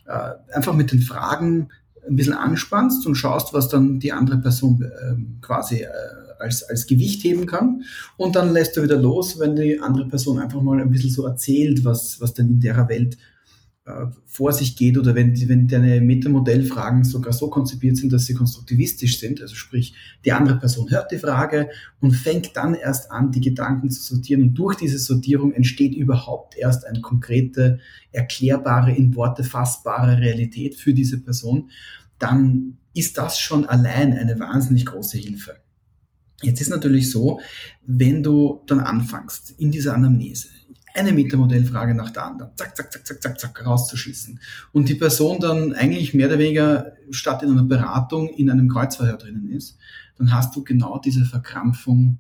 äh, 0.05 0.53
einfach 0.53 0.73
mit 0.73 0.91
den 0.91 1.01
Fragen 1.01 1.69
ein 2.07 2.15
bisschen 2.15 2.33
anspannst 2.33 3.05
und 3.05 3.15
schaust, 3.15 3.53
was 3.53 3.69
dann 3.69 3.99
die 3.99 4.11
andere 4.11 4.37
Person 4.37 4.81
äh, 4.81 5.15
quasi 5.41 5.81
äh, 5.81 5.87
als, 6.39 6.63
als 6.63 6.87
Gewicht 6.87 7.23
heben 7.23 7.45
kann. 7.45 7.83
Und 8.17 8.35
dann 8.35 8.53
lässt 8.53 8.77
du 8.77 8.83
wieder 8.83 8.97
los, 8.97 9.39
wenn 9.39 9.55
die 9.55 9.79
andere 9.79 10.07
Person 10.07 10.39
einfach 10.39 10.61
mal 10.61 10.79
ein 10.79 10.89
bisschen 10.89 11.11
so 11.11 11.25
erzählt, 11.25 11.83
was, 11.83 12.21
was 12.21 12.33
denn 12.33 12.47
in 12.47 12.59
der 12.61 12.87
Welt 12.87 13.15
äh, 13.15 13.38
vor 14.25 14.53
sich 14.53 14.75
geht 14.75 14.97
oder 14.97 15.15
wenn, 15.15 15.35
wenn 15.49 15.67
deine 15.67 16.01
Metamodellfragen 16.01 17.03
sogar 17.03 17.33
so 17.33 17.49
konzipiert 17.49 17.97
sind, 17.97 18.13
dass 18.13 18.25
sie 18.25 18.33
konstruktivistisch 18.33 19.19
sind, 19.19 19.41
also 19.41 19.55
sprich, 19.55 19.93
die 20.25 20.31
andere 20.31 20.57
Person 20.57 20.89
hört 20.89 21.11
die 21.11 21.17
Frage 21.17 21.69
und 21.99 22.11
fängt 22.11 22.55
dann 22.55 22.75
erst 22.75 23.11
an, 23.11 23.31
die 23.31 23.41
Gedanken 23.41 23.89
zu 23.89 24.01
sortieren 24.01 24.43
und 24.43 24.53
durch 24.53 24.75
diese 24.75 24.99
Sortierung 24.99 25.53
entsteht 25.53 25.95
überhaupt 25.95 26.57
erst 26.57 26.85
eine 26.85 27.01
konkrete, 27.01 27.79
erklärbare, 28.11 28.91
in 28.91 29.15
Worte 29.15 29.43
fassbare 29.43 30.17
Realität 30.19 30.75
für 30.75 30.93
diese 30.93 31.19
Person, 31.19 31.69
dann 32.17 32.77
ist 32.93 33.17
das 33.17 33.39
schon 33.39 33.65
allein 33.65 34.13
eine 34.13 34.39
wahnsinnig 34.39 34.85
große 34.85 35.17
Hilfe. 35.17 35.57
Jetzt 36.41 36.61
ist 36.61 36.69
natürlich 36.69 37.11
so, 37.11 37.39
wenn 37.85 38.23
du 38.23 38.61
dann 38.65 38.79
anfängst 38.79 39.55
in 39.57 39.71
dieser 39.71 39.93
Anamnese, 39.93 40.47
eine 40.99 41.13
Metamodellfrage 41.13 41.95
nach 41.95 42.11
der 42.11 42.25
anderen, 42.25 42.51
zack, 42.55 42.75
zack, 42.75 42.91
zack, 42.91 43.05
zack, 43.07 43.21
zack, 43.21 43.39
zack, 43.39 43.65
rauszuschießen. 43.65 44.39
Und 44.71 44.89
die 44.89 44.95
Person 44.95 45.39
dann 45.39 45.73
eigentlich 45.73 46.13
mehr 46.13 46.27
oder 46.27 46.39
weniger 46.39 46.93
statt 47.11 47.43
in 47.43 47.51
einer 47.51 47.63
Beratung 47.63 48.29
in 48.29 48.49
einem 48.49 48.69
Kreuzverhör 48.69 49.17
drinnen 49.17 49.49
ist, 49.49 49.77
dann 50.17 50.33
hast 50.33 50.55
du 50.55 50.63
genau 50.63 50.99
diese 50.99 51.25
Verkrampfung, 51.25 52.19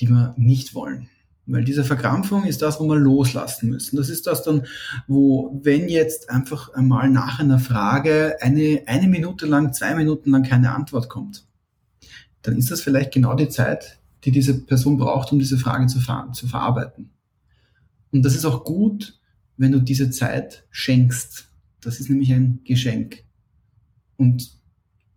die 0.00 0.08
wir 0.08 0.34
nicht 0.36 0.74
wollen. 0.74 1.08
Weil 1.46 1.64
diese 1.64 1.84
Verkrampfung 1.84 2.44
ist 2.44 2.62
das, 2.62 2.80
wo 2.80 2.84
wir 2.86 2.96
loslassen 2.96 3.68
müssen. 3.68 3.96
Das 3.96 4.08
ist 4.08 4.26
das 4.26 4.42
dann, 4.42 4.62
wo, 5.06 5.60
wenn 5.62 5.88
jetzt 5.88 6.30
einfach 6.30 6.72
einmal 6.72 7.10
nach 7.10 7.38
einer 7.38 7.58
Frage 7.58 8.38
eine, 8.40 8.82
eine 8.86 9.08
Minute 9.08 9.44
lang, 9.44 9.74
zwei 9.74 9.94
Minuten 9.94 10.30
lang 10.30 10.42
keine 10.42 10.74
Antwort 10.74 11.10
kommt, 11.10 11.44
dann 12.42 12.56
ist 12.56 12.70
das 12.70 12.80
vielleicht 12.80 13.12
genau 13.12 13.34
die 13.34 13.50
Zeit, 13.50 13.98
die 14.24 14.30
diese 14.30 14.58
Person 14.58 14.96
braucht, 14.96 15.32
um 15.32 15.38
diese 15.38 15.58
Frage 15.58 15.86
zu, 15.86 16.00
ver 16.00 16.30
zu 16.32 16.46
verarbeiten. 16.46 17.10
Und 18.14 18.22
das 18.22 18.36
ist 18.36 18.44
auch 18.44 18.62
gut, 18.62 19.18
wenn 19.56 19.72
du 19.72 19.80
diese 19.80 20.08
Zeit 20.08 20.64
schenkst. 20.70 21.48
Das 21.80 21.98
ist 21.98 22.08
nämlich 22.08 22.32
ein 22.32 22.60
Geschenk. 22.64 23.24
Und 24.16 24.52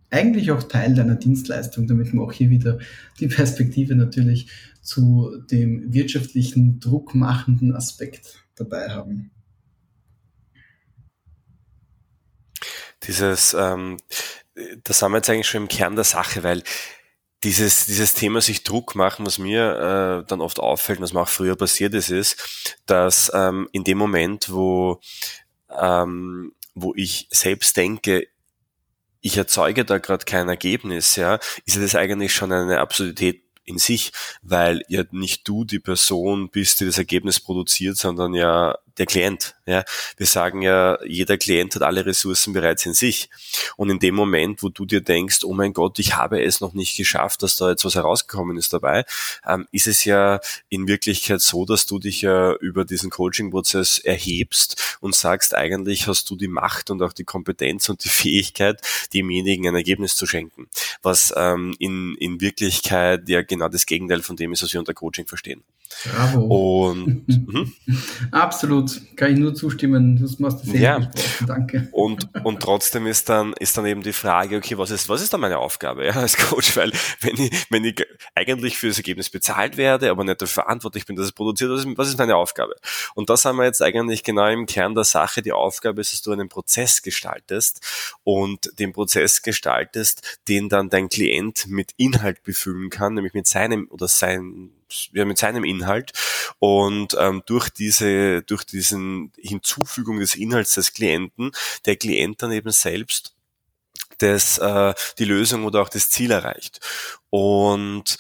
eigentlich 0.10 0.50
auch 0.50 0.64
Teil 0.64 0.96
deiner 0.96 1.14
Dienstleistung, 1.14 1.86
damit 1.86 2.12
wir 2.12 2.20
auch 2.22 2.34
hier 2.34 2.50
wieder 2.50 2.80
die 3.20 3.28
Perspektive 3.28 3.94
natürlich 3.94 4.50
zu 4.82 5.44
dem 5.52 5.94
wirtschaftlichen, 5.94 6.80
druckmachenden 6.80 7.76
Aspekt 7.76 8.44
dabei 8.56 8.90
haben. 8.90 9.30
Dieses, 13.04 13.54
ähm, 13.54 13.98
das 14.84 15.04
haben 15.04 15.12
wir 15.12 15.18
jetzt 15.18 15.30
eigentlich 15.30 15.48
schon 15.48 15.62
im 15.62 15.68
Kern 15.68 15.94
der 15.96 16.04
Sache, 16.04 16.42
weil 16.42 16.64
dieses, 17.44 17.86
dieses 17.86 18.14
Thema 18.14 18.42
sich 18.42 18.64
Druck 18.64 18.96
machen, 18.96 19.26
was 19.26 19.38
mir 19.38 20.24
äh, 20.24 20.28
dann 20.28 20.42
oft 20.42 20.60
auffällt, 20.60 21.02
was 21.02 21.14
mir 21.14 21.22
auch 21.22 21.30
früher 21.30 21.56
passiert 21.56 21.94
ist, 21.94 22.10
ist, 22.10 22.78
dass 22.86 23.32
ähm, 23.34 23.70
in 23.72 23.84
dem 23.84 23.98
Moment, 23.98 24.52
wo, 24.52 25.00
ähm, 25.70 26.54
wo 26.74 26.94
ich 26.96 27.28
selbst 27.30 27.78
denke, 27.78 28.28
ich 29.22 29.38
erzeuge 29.38 29.86
da 29.86 29.98
gerade 29.98 30.26
kein 30.26 30.50
Ergebnis, 30.50 31.16
ja, 31.16 31.40
ist 31.66 31.78
das 31.78 31.96
eigentlich 31.96 32.34
schon 32.34 32.52
eine 32.52 32.80
Absurdität 32.80 33.44
in 33.66 33.78
sich, 33.78 34.14
weil 34.42 34.82
ja 34.88 35.04
nicht 35.12 35.48
du 35.48 35.66
die 35.66 35.80
Person 35.80 36.50
bist, 36.50 36.80
die 36.80 36.86
das 36.86 36.98
Ergebnis 36.98 37.40
produziert, 37.40 37.98
sondern 37.98 38.34
ja 38.34 38.78
der 38.98 39.06
Klient. 39.06 39.56
Ja, 39.66 39.84
wir 40.16 40.26
sagen 40.26 40.62
ja, 40.62 40.98
jeder 41.06 41.38
Klient 41.38 41.76
hat 41.76 41.82
alle 41.82 42.06
Ressourcen 42.06 42.54
bereits 42.54 42.86
in 42.86 42.94
sich. 42.94 43.30
Und 43.76 43.90
in 43.90 44.00
dem 44.00 44.16
Moment, 44.16 44.64
wo 44.64 44.70
du 44.70 44.86
dir 44.86 45.02
denkst, 45.02 45.44
oh 45.44 45.54
mein 45.54 45.74
Gott, 45.74 46.00
ich 46.00 46.16
habe 46.16 46.42
es 46.42 46.62
noch 46.62 46.74
nicht 46.74 46.96
geschafft, 46.96 47.44
dass 47.44 47.58
da 47.58 47.70
jetzt 47.70 47.84
was 47.84 47.96
herausgekommen 47.96 48.58
ist 48.58 48.74
dabei, 48.74 49.04
ähm, 49.46 49.68
ist 49.72 49.88
es 49.88 50.06
ja 50.06 50.40
in 50.70 50.88
Wirklichkeit 50.88 51.42
so, 51.42 51.66
dass 51.66 51.86
du 51.86 52.00
dich 52.00 52.22
ja 52.22 52.54
über 52.56 52.86
diesen 52.86 53.10
Coaching-Prozess 53.10 54.00
erhebst 54.00 54.98
und 55.02 55.16
sagst, 55.16 55.54
eigentlich 55.54 56.08
hast 56.08 56.30
du 56.30 56.36
die 56.36 56.48
Macht 56.48 56.90
und 56.90 57.02
auch 57.02 57.14
die 57.14 57.26
Kompetenz 57.26 57.90
und 57.90 58.04
die 58.04 58.10
Fähigkeit, 58.10 58.82
demjenigen 59.14 59.68
ein 59.68 59.76
Ergebnis 59.76 60.16
zu 60.16 60.26
schenken. 60.26 60.70
Was 61.02 61.34
ähm, 61.36 61.76
in, 61.80 62.16
in 62.16 62.42
Wirklichkeit 62.42 63.28
ja 63.28 63.42
genau 63.42 63.68
das 63.68 63.86
Gegenteil 63.86 64.22
von 64.22 64.36
dem 64.36 64.54
ist, 64.54 64.64
was 64.64 64.74
wir 64.74 64.80
unter 64.80 64.94
Coaching 64.94 65.28
verstehen. 65.28 65.64
Bravo. 66.04 66.90
Und 66.90 67.28
mhm. 67.48 67.74
absolut, 68.32 68.87
kann 69.16 69.34
ich 69.34 69.40
nur 69.40 69.54
zustimmen. 69.54 70.20
Das 70.22 70.40
machst 70.40 70.66
du 70.66 70.72
sehr 70.72 70.82
ja. 70.82 71.12
Danke. 71.46 71.88
Und, 71.92 72.30
und 72.44 72.62
trotzdem 72.62 73.08
ist 73.08 73.30
dann, 73.30 73.54
ist 73.54 73.78
dann 73.78 73.86
eben 73.86 74.04
die 74.04 74.14
Frage, 74.14 74.58
okay, 74.58 74.78
was 74.78 74.92
ist, 74.92 75.10
was 75.10 75.22
ist 75.22 75.34
dann 75.34 75.42
meine 75.42 75.60
Aufgabe 75.60 76.06
ja, 76.06 76.14
als 76.14 76.38
Coach? 76.38 76.76
Weil 76.76 76.92
wenn 77.22 77.36
ich, 77.36 77.68
wenn 77.70 77.84
ich 77.86 78.06
eigentlich 78.36 78.78
für 78.78 78.88
das 78.88 78.98
Ergebnis 78.98 79.30
bezahlt 79.30 79.78
werde, 79.78 80.10
aber 80.12 80.24
nicht 80.24 80.42
dafür 80.42 80.64
verantwortlich 80.64 81.06
bin, 81.06 81.16
dass 81.16 81.26
es 81.26 81.32
produziert, 81.32 81.72
was 81.72 81.86
ist, 81.86 81.98
was 81.98 82.08
ist 82.10 82.18
meine 82.18 82.36
Aufgabe? 82.36 82.76
Und 83.16 83.30
das 83.30 83.46
haben 83.46 83.58
wir 83.58 83.66
jetzt 83.66 83.82
eigentlich 83.82 84.24
genau 84.24 84.48
im 84.48 84.66
Kern 84.66 84.96
der 84.96 85.04
Sache. 85.04 85.42
Die 85.42 85.52
Aufgabe 85.52 86.02
ist, 86.02 86.14
dass 86.14 86.22
du 86.22 86.32
einen 86.32 86.50
Prozess 86.50 87.02
gestaltest 87.02 87.82
und 88.24 88.72
den 88.80 88.94
Prozess 88.94 89.42
gestaltest, 89.42 90.40
den 90.48 90.70
dann 90.70 90.90
dein 90.90 91.10
Klient 91.10 91.68
mit 91.68 91.92
Inhalt 91.98 92.44
befüllen 92.44 92.90
kann, 92.90 93.14
nämlich 93.14 93.34
mit 93.34 93.48
seinem 93.48 93.88
oder 93.90 94.08
sein 94.08 94.72
ja, 95.12 95.26
mit 95.26 95.38
seinem 95.38 95.64
Inhalt 95.64 96.12
und 96.60 97.16
ähm, 97.20 97.44
durch 97.46 97.70
diese 97.70 98.42
durch 98.44 98.64
diesen 98.64 99.32
Hinzufügung 99.38 100.20
des 100.20 100.36
Inhalts 100.36 100.74
des 100.76 100.94
Klienten 100.94 101.52
der 101.86 101.96
Klient 101.96 102.42
dann 102.42 102.52
eben 102.52 102.72
selbst 102.72 103.34
das, 104.20 104.58
äh, 104.58 104.94
die 105.18 105.26
Lösung 105.26 105.66
oder 105.66 105.82
auch 105.82 105.90
das 105.90 106.10
Ziel 106.10 106.32
erreicht. 106.32 106.80
Und 107.30 108.18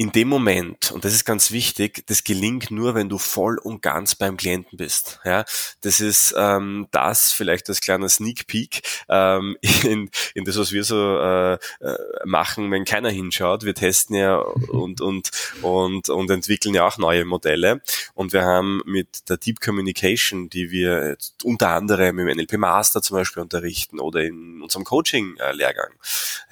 in 0.00 0.12
dem 0.12 0.28
Moment, 0.28 0.92
und 0.92 1.04
das 1.04 1.12
ist 1.12 1.24
ganz 1.24 1.50
wichtig, 1.50 2.06
das 2.06 2.22
gelingt 2.22 2.70
nur, 2.70 2.94
wenn 2.94 3.08
du 3.08 3.18
voll 3.18 3.58
und 3.58 3.82
ganz 3.82 4.14
beim 4.14 4.36
Klienten 4.36 4.78
bist. 4.78 5.18
Ja, 5.24 5.44
das 5.80 6.00
ist 6.00 6.32
ähm, 6.38 6.86
das 6.92 7.32
vielleicht 7.32 7.68
als 7.68 7.80
kleiner 7.80 8.08
Sneak 8.08 8.46
Peek 8.46 8.82
ähm, 9.08 9.56
in, 9.82 10.08
in 10.34 10.44
das, 10.44 10.56
was 10.56 10.70
wir 10.70 10.84
so 10.84 11.18
äh, 11.18 11.54
äh, 11.54 11.96
machen, 12.24 12.70
wenn 12.70 12.84
keiner 12.84 13.10
hinschaut. 13.10 13.64
Wir 13.64 13.74
testen 13.74 14.14
ja 14.14 14.36
und 14.36 15.00
und 15.00 15.32
und 15.62 16.08
und 16.08 16.30
entwickeln 16.30 16.76
ja 16.76 16.86
auch 16.86 16.98
neue 16.98 17.24
Modelle. 17.24 17.82
Und 18.14 18.32
wir 18.32 18.44
haben 18.44 18.80
mit 18.86 19.28
der 19.28 19.36
Deep 19.36 19.60
Communication, 19.60 20.48
die 20.48 20.70
wir 20.70 21.16
unter 21.42 21.70
anderem 21.70 22.20
im 22.20 22.28
NLP 22.28 22.52
Master 22.52 23.02
zum 23.02 23.16
Beispiel 23.16 23.42
unterrichten 23.42 23.98
oder 23.98 24.22
in 24.22 24.62
unserem 24.62 24.84
Coaching-Lehrgang. 24.84 25.90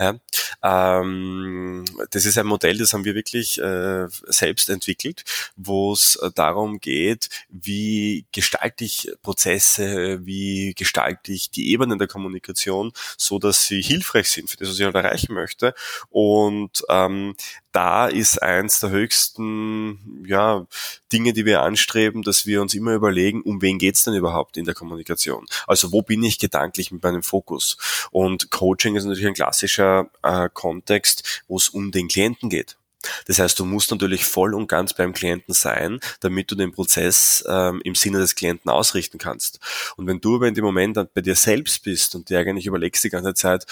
Ja, 0.00 0.16
ähm, 0.64 1.84
das 2.10 2.26
ist 2.26 2.38
ein 2.38 2.46
Modell, 2.46 2.78
das 2.78 2.92
haben 2.92 3.04
wir 3.04 3.14
wirklich 3.14 3.35
wirklich 3.36 3.58
äh, 3.58 4.08
selbst 4.26 4.70
entwickelt, 4.70 5.24
wo 5.56 5.92
es 5.92 6.16
äh, 6.16 6.30
darum 6.34 6.80
geht, 6.80 7.28
wie 7.48 8.26
gestalte 8.32 8.84
ich 8.84 9.12
Prozesse, 9.22 10.24
wie 10.24 10.74
gestalte 10.74 11.32
ich 11.32 11.50
die 11.50 11.70
Ebenen 11.70 11.98
der 11.98 12.08
Kommunikation, 12.08 12.92
so 13.16 13.38
dass 13.38 13.66
sie 13.66 13.82
hilfreich 13.82 14.30
sind 14.30 14.50
für 14.50 14.56
das, 14.56 14.68
was 14.68 14.78
ich 14.78 14.84
halt 14.84 14.94
erreichen 14.94 15.34
möchte. 15.34 15.74
Und 16.08 16.82
ähm, 16.88 17.34
da 17.72 18.06
ist 18.06 18.42
eins 18.42 18.80
der 18.80 18.88
höchsten 18.88 20.24
ja, 20.26 20.66
Dinge, 21.12 21.34
die 21.34 21.44
wir 21.44 21.62
anstreben, 21.62 22.22
dass 22.22 22.46
wir 22.46 22.62
uns 22.62 22.72
immer 22.72 22.94
überlegen, 22.94 23.42
um 23.42 23.60
wen 23.60 23.78
geht's 23.78 24.04
denn 24.04 24.14
überhaupt 24.14 24.56
in 24.56 24.64
der 24.64 24.74
Kommunikation? 24.74 25.44
Also 25.66 25.92
wo 25.92 26.00
bin 26.00 26.22
ich 26.22 26.38
gedanklich 26.38 26.90
mit 26.90 27.02
meinem 27.02 27.22
Fokus? 27.22 27.76
Und 28.10 28.50
Coaching 28.50 28.96
ist 28.96 29.04
natürlich 29.04 29.26
ein 29.26 29.34
klassischer 29.34 30.08
äh, 30.22 30.48
Kontext, 30.52 31.42
wo 31.48 31.58
es 31.58 31.68
um 31.68 31.90
den 31.90 32.08
Klienten 32.08 32.48
geht. 32.48 32.78
Das 33.26 33.38
heißt, 33.38 33.58
du 33.58 33.64
musst 33.64 33.90
natürlich 33.90 34.24
voll 34.24 34.54
und 34.54 34.68
ganz 34.68 34.94
beim 34.94 35.12
Klienten 35.12 35.54
sein, 35.54 36.00
damit 36.20 36.50
du 36.50 36.54
den 36.54 36.72
Prozess 36.72 37.44
ähm, 37.48 37.80
im 37.84 37.94
Sinne 37.94 38.18
des 38.18 38.34
Klienten 38.34 38.70
ausrichten 38.70 39.18
kannst. 39.18 39.60
Und 39.96 40.06
wenn 40.06 40.20
du 40.20 40.36
aber 40.36 40.48
in 40.48 40.54
dem 40.54 40.64
Moment 40.64 40.96
dann 40.96 41.08
bei 41.12 41.20
dir 41.20 41.34
selbst 41.34 41.82
bist 41.84 42.14
und 42.14 42.30
dir 42.30 42.38
eigentlich 42.38 42.66
überlegst 42.66 43.04
die 43.04 43.10
ganze 43.10 43.34
Zeit, 43.34 43.66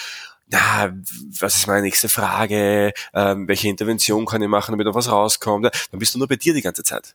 na, 0.49 0.95
was 1.41 1.57
ist 1.57 1.67
meine 1.67 1.83
nächste 1.83 2.09
Frage, 2.09 2.93
ähm, 3.15 3.49
welche 3.49 3.69
Intervention 3.69 4.27
kann 4.27 4.43
ich 4.43 4.49
machen, 4.49 4.73
damit 4.73 4.87
noch 4.87 4.95
was 4.95 5.11
rauskommt, 5.11 5.65
dann 5.65 5.99
bist 5.99 6.15
du 6.15 6.19
nur 6.19 6.29
bei 6.29 6.37
dir 6.37 6.55
die 6.55 6.63
ganze 6.63 6.83
Zeit. 6.83 7.15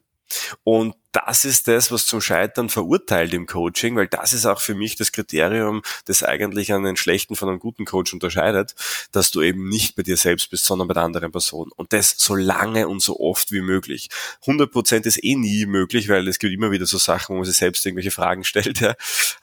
Und 0.64 0.96
das 1.12 1.44
ist 1.44 1.68
das, 1.68 1.92
was 1.92 2.06
zum 2.06 2.22
Scheitern 2.22 2.70
verurteilt 2.70 3.34
im 3.34 3.48
Coaching, 3.48 3.96
weil 3.96 4.08
das 4.08 4.34
ist 4.34 4.46
auch 4.46 4.62
für 4.62 4.76
mich 4.76 4.96
das 4.96 5.12
Kriterium, 5.12 5.82
das 6.06 6.22
eigentlich 6.22 6.72
einen 6.72 6.98
schlechten 6.98 7.36
von 7.36 7.50
einem 7.50 7.60
guten 7.60 7.86
Coach 7.86 8.14
unterscheidet, 8.14 8.76
dass 9.12 9.32
du 9.32 9.42
eben 9.42 9.68
nicht 9.70 9.96
bei 9.96 10.04
dir 10.04 10.18
selbst 10.18 10.52
bist, 10.52 10.66
sondern 10.66 10.88
bei 10.88 10.94
der 10.94 11.04
anderen 11.04 11.32
Person. 11.32 11.72
Und 11.76 11.94
das 11.94 12.14
so 12.18 12.36
lange 12.36 12.88
und 12.88 13.02
so 13.02 13.20
oft 13.20 13.52
wie 13.52 13.62
möglich. 13.62 14.10
100 14.42 14.72
Prozent 14.72 15.06
ist 15.08 15.24
eh 15.24 15.36
nie 15.36 15.66
möglich, 15.66 16.10
weil 16.10 16.28
es 16.28 16.38
gibt 16.38 16.54
immer 16.54 16.70
wieder 16.70 16.86
so 16.86 17.00
Sachen, 17.00 17.34
wo 17.34 17.40
man 17.40 17.46
sich 17.46 17.58
selbst 17.58 17.86
irgendwelche 17.86 18.12
Fragen 18.12 18.44
stellt. 18.44 18.80
Ja. 18.80 18.96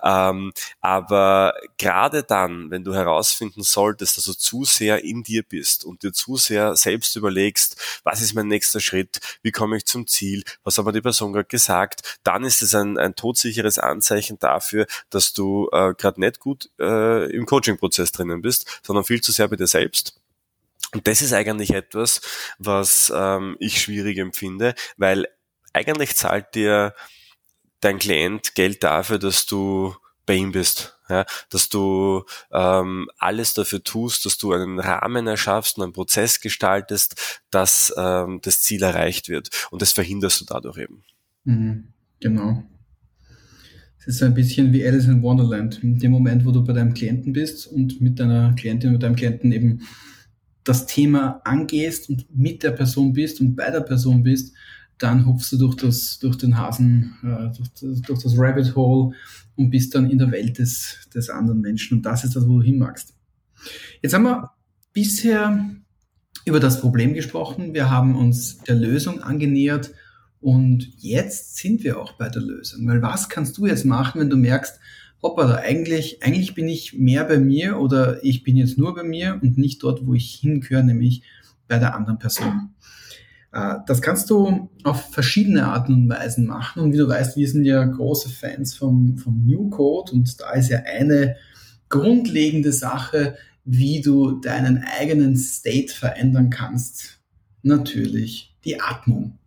Ähm, 0.02 0.52
aber 0.80 1.54
gerade 1.78 2.22
dann, 2.22 2.70
wenn 2.70 2.84
du 2.84 2.94
herausfinden 2.94 3.62
solltest, 3.62 4.16
dass 4.16 4.24
du 4.24 4.34
zu 4.34 4.64
sehr 4.64 5.02
in 5.02 5.24
dir 5.24 5.42
bist 5.42 5.84
und 5.84 6.04
dir 6.04 6.12
zu 6.12 6.36
sehr 6.36 6.76
selbst 6.76 7.16
überlegst, 7.16 7.76
was 8.04 8.20
ist 8.20 8.34
mein 8.34 8.46
nächster 8.46 8.78
Schritt, 8.78 9.18
wie 9.42 9.50
komme 9.50 9.76
ich 9.78 9.84
zum 9.84 10.06
Ziel, 10.06 10.44
was 10.62 10.75
hat 10.78 10.86
mir 10.86 10.92
die 10.92 11.00
Person 11.00 11.32
gerade 11.32 11.46
gesagt, 11.46 12.18
dann 12.22 12.44
ist 12.44 12.62
es 12.62 12.74
ein, 12.74 12.98
ein 12.98 13.14
todsicheres 13.14 13.78
Anzeichen 13.78 14.38
dafür, 14.38 14.86
dass 15.10 15.32
du 15.32 15.68
äh, 15.72 15.94
gerade 15.94 16.20
nicht 16.20 16.40
gut 16.40 16.70
äh, 16.78 17.30
im 17.30 17.46
Coaching-Prozess 17.46 18.12
drinnen 18.12 18.42
bist, 18.42 18.80
sondern 18.84 19.04
viel 19.04 19.20
zu 19.20 19.32
sehr 19.32 19.48
bei 19.48 19.56
dir 19.56 19.66
selbst. 19.66 20.20
Und 20.92 21.06
das 21.06 21.20
ist 21.22 21.32
eigentlich 21.32 21.72
etwas, 21.74 22.20
was 22.58 23.12
ähm, 23.14 23.56
ich 23.58 23.80
schwierig 23.80 24.18
empfinde, 24.18 24.74
weil 24.96 25.26
eigentlich 25.72 26.16
zahlt 26.16 26.54
dir 26.54 26.94
dein 27.80 27.98
Klient 27.98 28.54
Geld 28.54 28.82
dafür, 28.82 29.18
dass 29.18 29.46
du 29.46 29.94
bei 30.24 30.34
ihm 30.34 30.52
bist. 30.52 30.95
Ja, 31.08 31.24
dass 31.50 31.68
du 31.68 32.24
ähm, 32.52 33.08
alles 33.18 33.54
dafür 33.54 33.82
tust, 33.84 34.26
dass 34.26 34.38
du 34.38 34.52
einen 34.52 34.80
Rahmen 34.80 35.26
erschaffst 35.26 35.78
und 35.78 35.84
einen 35.84 35.92
Prozess 35.92 36.40
gestaltest, 36.40 37.40
dass 37.50 37.94
ähm, 37.96 38.40
das 38.42 38.60
Ziel 38.60 38.82
erreicht 38.82 39.28
wird. 39.28 39.50
Und 39.70 39.82
das 39.82 39.92
verhinderst 39.92 40.40
du 40.40 40.44
dadurch 40.44 40.78
eben. 40.78 41.04
Mhm, 41.44 41.88
genau. 42.20 42.64
Es 43.98 44.06
ist 44.16 44.22
ein 44.22 44.34
bisschen 44.34 44.72
wie 44.72 44.86
Alice 44.86 45.06
in 45.06 45.22
Wonderland. 45.22 45.82
In 45.82 45.98
dem 45.98 46.12
Moment, 46.12 46.44
wo 46.44 46.52
du 46.52 46.62
bei 46.64 46.72
deinem 46.72 46.94
Klienten 46.94 47.32
bist 47.32 47.66
und 47.66 48.00
mit 48.00 48.20
deiner 48.20 48.54
Klientin, 48.54 48.92
mit 48.92 49.02
deinem 49.02 49.16
Klienten 49.16 49.50
eben 49.50 49.82
das 50.62 50.86
Thema 50.86 51.40
angehst 51.44 52.08
und 52.08 52.26
mit 52.36 52.62
der 52.62 52.72
Person 52.72 53.12
bist 53.12 53.40
und 53.40 53.56
bei 53.56 53.70
der 53.70 53.80
Person 53.80 54.22
bist, 54.22 54.54
dann 54.98 55.26
hupfst 55.26 55.52
du 55.52 55.58
durch 55.58 55.76
das, 55.76 56.18
durch 56.18 56.36
den 56.36 56.56
Hasen, 56.56 57.14
äh, 57.22 57.56
durch, 57.56 58.02
durch, 58.02 58.22
das 58.22 58.38
Rabbit 58.38 58.74
Hole 58.74 59.14
und 59.56 59.70
bist 59.70 59.94
dann 59.94 60.10
in 60.10 60.18
der 60.18 60.30
Welt 60.30 60.58
des, 60.58 61.08
des 61.14 61.28
anderen 61.30 61.60
Menschen. 61.60 61.98
Und 61.98 62.06
das 62.06 62.24
ist 62.24 62.36
das, 62.36 62.48
wo 62.48 62.58
du 62.58 62.62
hin 62.62 62.78
magst. 62.78 63.14
Jetzt 64.02 64.14
haben 64.14 64.24
wir 64.24 64.50
bisher 64.92 65.70
über 66.44 66.60
das 66.60 66.80
Problem 66.80 67.14
gesprochen. 67.14 67.74
Wir 67.74 67.90
haben 67.90 68.16
uns 68.16 68.58
der 68.58 68.76
Lösung 68.76 69.22
angenähert 69.22 69.90
und 70.40 70.88
jetzt 70.98 71.56
sind 71.56 71.84
wir 71.84 72.00
auch 72.00 72.12
bei 72.12 72.28
der 72.28 72.42
Lösung. 72.42 72.86
Weil 72.86 73.02
was 73.02 73.28
kannst 73.28 73.58
du 73.58 73.66
jetzt 73.66 73.84
machen, 73.84 74.20
wenn 74.20 74.30
du 74.30 74.36
merkst, 74.36 74.78
hoppala, 75.22 75.56
eigentlich, 75.56 76.22
eigentlich 76.22 76.54
bin 76.54 76.68
ich 76.68 76.94
mehr 76.94 77.24
bei 77.24 77.38
mir 77.38 77.78
oder 77.78 78.22
ich 78.24 78.44
bin 78.44 78.56
jetzt 78.56 78.78
nur 78.78 78.94
bei 78.94 79.02
mir 79.02 79.38
und 79.42 79.58
nicht 79.58 79.82
dort, 79.82 80.06
wo 80.06 80.14
ich 80.14 80.34
hingehöre, 80.34 80.82
nämlich 80.82 81.22
bei 81.68 81.78
der 81.78 81.94
anderen 81.94 82.18
Person. 82.18 82.70
Äh, 83.56 83.78
das 83.86 84.02
kannst 84.02 84.28
du 84.28 84.68
auf 84.84 85.10
verschiedene 85.12 85.66
Arten 85.66 85.94
und 85.94 86.08
Weisen 86.08 86.46
machen. 86.46 86.82
Und 86.82 86.92
wie 86.92 86.98
du 86.98 87.08
weißt, 87.08 87.36
wir 87.36 87.48
sind 87.48 87.64
ja 87.64 87.82
große 87.82 88.28
Fans 88.28 88.74
vom, 88.74 89.16
vom 89.16 89.44
New 89.44 89.70
Code 89.70 90.12
und 90.12 90.40
da 90.40 90.52
ist 90.52 90.68
ja 90.68 90.80
eine 90.80 91.36
grundlegende 91.88 92.72
Sache, 92.72 93.36
wie 93.64 94.00
du 94.00 94.40
deinen 94.40 94.84
eigenen 95.00 95.36
State 95.36 95.92
verändern 95.92 96.50
kannst. 96.50 97.20
Natürlich 97.62 98.54
die 98.64 98.80
Atmung. 98.80 99.38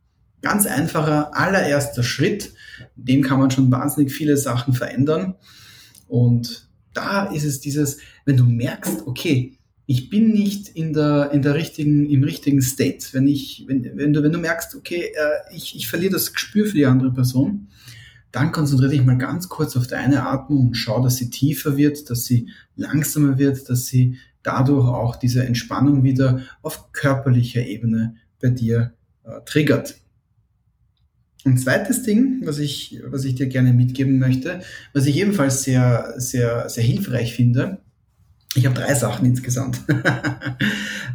Ganz 0.41 0.65
einfacher 0.65 1.35
allererster 1.37 2.03
Schritt. 2.03 2.53
Dem 2.95 3.21
kann 3.21 3.39
man 3.39 3.51
schon 3.51 3.71
wahnsinnig 3.71 4.11
viele 4.11 4.37
Sachen 4.37 4.73
verändern. 4.73 5.35
Und 6.07 6.67
da 6.93 7.25
ist 7.25 7.43
es 7.43 7.59
dieses, 7.59 7.99
wenn 8.25 8.37
du 8.37 8.45
merkst, 8.45 9.05
okay, 9.05 9.58
ich 9.91 10.11
bin 10.11 10.29
nicht 10.29 10.69
in 10.69 10.93
der, 10.93 11.31
in 11.33 11.41
der 11.41 11.55
richtigen, 11.55 12.07
im 12.11 12.23
richtigen 12.23 12.61
State. 12.61 13.07
Wenn 13.13 13.27
ich, 13.27 13.65
wenn, 13.67 13.97
wenn 13.97 14.13
du, 14.13 14.21
wenn 14.21 14.31
du 14.31 14.37
merkst, 14.37 14.75
okay, 14.75 15.01
äh, 15.15 15.55
ich, 15.55 15.75
ich 15.75 15.87
verliere 15.87 16.13
das 16.13 16.31
Gespür 16.31 16.67
für 16.67 16.75
die 16.75 16.85
andere 16.85 17.11
Person, 17.11 17.69
dann 18.31 18.51
konzentriere 18.51 18.91
dich 18.91 19.03
mal 19.03 19.17
ganz 19.17 19.49
kurz 19.49 19.75
auf 19.75 19.87
deine 19.87 20.27
Atmung 20.27 20.67
und 20.67 20.73
schau, 20.75 21.01
dass 21.01 21.15
sie 21.15 21.31
tiefer 21.31 21.75
wird, 21.75 22.07
dass 22.11 22.25
sie 22.25 22.49
langsamer 22.75 23.39
wird, 23.39 23.67
dass 23.67 23.87
sie 23.87 24.17
dadurch 24.43 24.87
auch 24.87 25.15
diese 25.15 25.43
Entspannung 25.43 26.03
wieder 26.03 26.43
auf 26.61 26.91
körperlicher 26.91 27.65
Ebene 27.65 28.13
bei 28.39 28.49
dir 28.51 28.93
äh, 29.23 29.41
triggert. 29.43 29.95
Ein 31.45 31.57
zweites 31.57 32.03
Ding, 32.03 32.41
was 32.43 32.59
ich, 32.59 33.01
was 33.07 33.25
ich 33.25 33.33
dir 33.33 33.47
gerne 33.47 33.73
mitgeben 33.73 34.19
möchte, 34.19 34.61
was 34.93 35.07
ich 35.07 35.17
ebenfalls 35.17 35.63
sehr, 35.63 36.13
sehr, 36.17 36.69
sehr 36.69 36.83
hilfreich 36.83 37.33
finde, 37.33 37.79
ich 38.55 38.65
habe 38.65 38.75
drei 38.75 38.93
Sachen 38.93 39.25
insgesamt. 39.25 39.81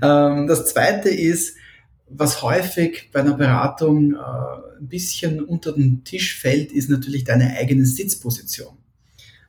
Ähm, 0.03 0.49
das 0.49 0.67
zweite 0.67 1.09
ist, 1.09 1.57
was 2.09 2.43
häufig 2.43 3.11
bei 3.13 3.21
einer 3.21 3.35
Beratung 3.35 4.15
äh, 4.15 4.17
ein 4.81 4.89
bisschen 4.89 5.43
unter 5.43 5.73
den 5.73 6.05
Tisch 6.05 6.39
fällt, 6.39 6.73
ist 6.73 6.91
natürlich 6.91 7.25
deine 7.25 7.57
eigene 7.57 7.87
Sitzposition. 7.87 8.77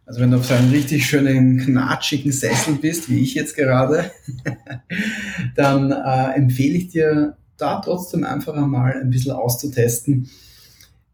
Also 0.06 0.22
wenn 0.22 0.32
du 0.32 0.38
auf 0.38 0.46
so 0.46 0.54
einem 0.54 0.72
richtig 0.72 1.06
schönen, 1.06 1.58
knatschigen 1.58 2.32
Sessel 2.32 2.76
bist, 2.76 3.10
wie 3.10 3.22
ich 3.22 3.34
jetzt 3.34 3.56
gerade, 3.56 4.12
dann 5.56 5.92
äh, 5.92 6.36
empfehle 6.36 6.78
ich 6.78 6.90
dir 6.90 7.38
da 7.58 7.82
trotzdem 7.82 8.24
einfach 8.24 8.54
einmal 8.54 9.02
ein 9.02 9.10
bisschen 9.10 9.32
auszutesten, 9.32 10.30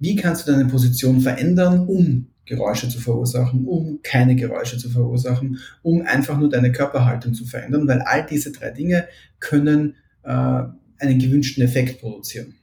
wie 0.01 0.15
kannst 0.15 0.47
du 0.47 0.51
deine 0.51 0.65
Position 0.65 1.21
verändern, 1.21 1.85
um 1.87 2.27
Geräusche 2.45 2.89
zu 2.89 2.99
verursachen, 2.99 3.65
um 3.65 3.99
keine 4.01 4.35
Geräusche 4.35 4.79
zu 4.79 4.89
verursachen, 4.89 5.59
um 5.83 6.01
einfach 6.01 6.39
nur 6.39 6.49
deine 6.49 6.71
Körperhaltung 6.71 7.35
zu 7.35 7.45
verändern, 7.45 7.87
weil 7.87 8.01
all 8.01 8.25
diese 8.25 8.51
drei 8.51 8.71
Dinge 8.71 9.07
können 9.39 9.93
äh, 10.23 10.63
einen 10.97 11.19
gewünschten 11.19 11.63
Effekt 11.63 12.01
produzieren. 12.01 12.55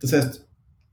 Das 0.00 0.12
heißt, 0.12 0.46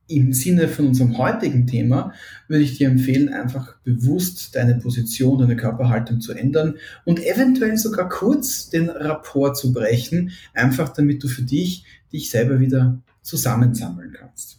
im 0.08 0.32
Sinne 0.32 0.70
von 0.70 0.88
unserem 0.88 1.18
heutigen 1.18 1.68
Thema 1.68 2.14
würde 2.48 2.64
ich 2.64 2.78
dir 2.78 2.88
empfehlen, 2.88 3.30
einfach 3.30 3.78
bewusst 3.84 4.56
deine 4.56 4.76
Position, 4.76 5.38
deine 5.38 5.58
Körperhaltung 5.58 6.22
zu 6.22 6.32
ändern 6.32 6.76
und 7.04 7.20
eventuell 7.20 7.78
sogar 7.78 8.08
kurz 8.08 8.70
den 8.70 8.90
Rapport 8.90 9.58
zu 9.58 9.74
brechen, 9.74 10.32
einfach 10.54 10.90
damit 10.90 11.22
du 11.24 11.28
für 11.28 11.44
dich 11.44 11.84
dich 12.12 12.32
selber 12.32 12.62
wieder 12.62 13.02
zusammensammeln 13.22 14.16
kannst. 14.18 14.59